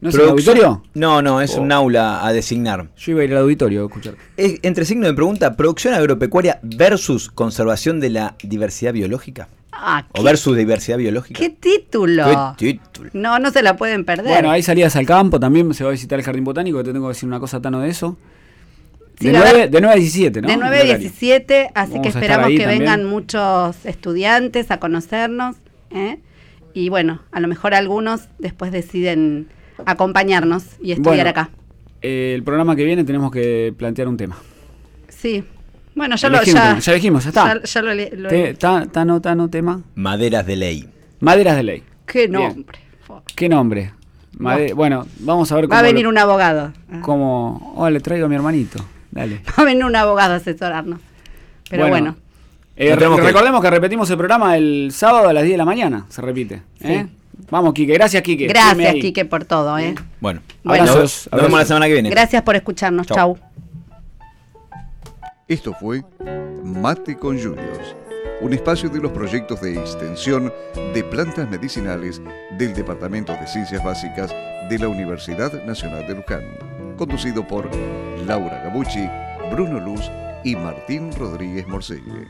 [0.00, 0.82] ¿No es el auditorio?
[0.94, 1.62] No, no, es Oh.
[1.62, 2.88] un aula a designar.
[2.96, 4.14] Yo iba a ir al auditorio a escuchar.
[4.36, 9.48] Es- entre signo de pregunta, producción agropecuaria versus conservación de la diversidad biológica.
[9.76, 11.38] Ah, O ¿qué, versus diversidad biológica.
[11.40, 12.54] qué título?
[12.56, 13.10] ¿Qué título?
[13.12, 14.26] No, no se la pueden perder.
[14.28, 15.72] Bueno, hay salidas al campo también.
[15.74, 16.78] Se va a visitar el jardín botánico.
[16.78, 18.16] que Te tengo que decir una cosa, Tano, de eso.
[19.18, 20.48] Sí, de, la 9, verdad- de 9 a 17, ¿no?
[20.48, 20.98] De 9 a El horario.
[21.08, 22.78] 17, así Vamos que esperamos que también.
[22.80, 25.56] vengan muchos estudiantes a conocernos.
[25.90, 26.18] ¿eh?
[26.72, 29.48] Y bueno, a lo mejor algunos después deciden
[29.86, 31.50] acompañarnos y estudiar Bueno, acá.
[32.02, 34.36] eh, el programa que viene tenemos que plantear un tema.
[35.08, 35.44] Sí.
[35.94, 37.54] Bueno, ya lo, ya, ya dijimos, ya está.
[37.54, 39.80] Ya, ya lo, ele- lo- Te- ta- Tano, Tano, tema.
[39.94, 40.88] Maderas de ley.
[41.20, 41.82] Maderas de ley.
[42.06, 42.32] Qué Bien.
[42.32, 42.78] nombre.
[43.36, 43.92] ¿Qué nombre?
[44.38, 45.78] Made- Bueno, vamos a ver Va cómo.
[45.78, 46.72] a venir lo- un abogado.
[47.02, 48.84] cómo- Oh, le traigo a mi hermanito.
[49.12, 49.40] Dale.
[49.58, 50.98] Va a venir un abogado a asesorarnos.
[51.70, 52.16] Pero bueno.
[52.76, 55.64] Eh, re- que- recordemos que repetimos el programa el sábado a las 10 de la
[55.64, 56.06] mañana.
[56.08, 56.62] Se repite.
[56.80, 57.06] ¿eh?
[57.50, 57.92] Vamos, Quique.
[57.94, 58.48] Gracias, Quique.
[58.48, 58.94] Gracias.
[58.94, 59.78] Quique, por todo.
[59.78, 59.94] ¿eh?
[60.20, 60.84] Bueno, Bueno.
[60.84, 62.10] nos, Abrazos, nos vemos la semana que viene.
[62.10, 63.06] Gracias por escucharnos.
[63.06, 63.16] Chau.
[63.16, 63.38] Chau.
[65.46, 66.02] Esto fue
[66.64, 67.94] Mate con Juniors,
[68.40, 70.50] un espacio de los proyectos de extensión
[70.94, 72.22] de plantas medicinales
[72.56, 74.34] del Departamento de Ciencias Básicas
[74.70, 77.68] de la Universidad Nacional de Luján, conducido por
[78.24, 79.06] Laura Gabucci,
[79.52, 80.10] Bruno Luz
[80.44, 82.26] y Martín Rodríguez Morcelle.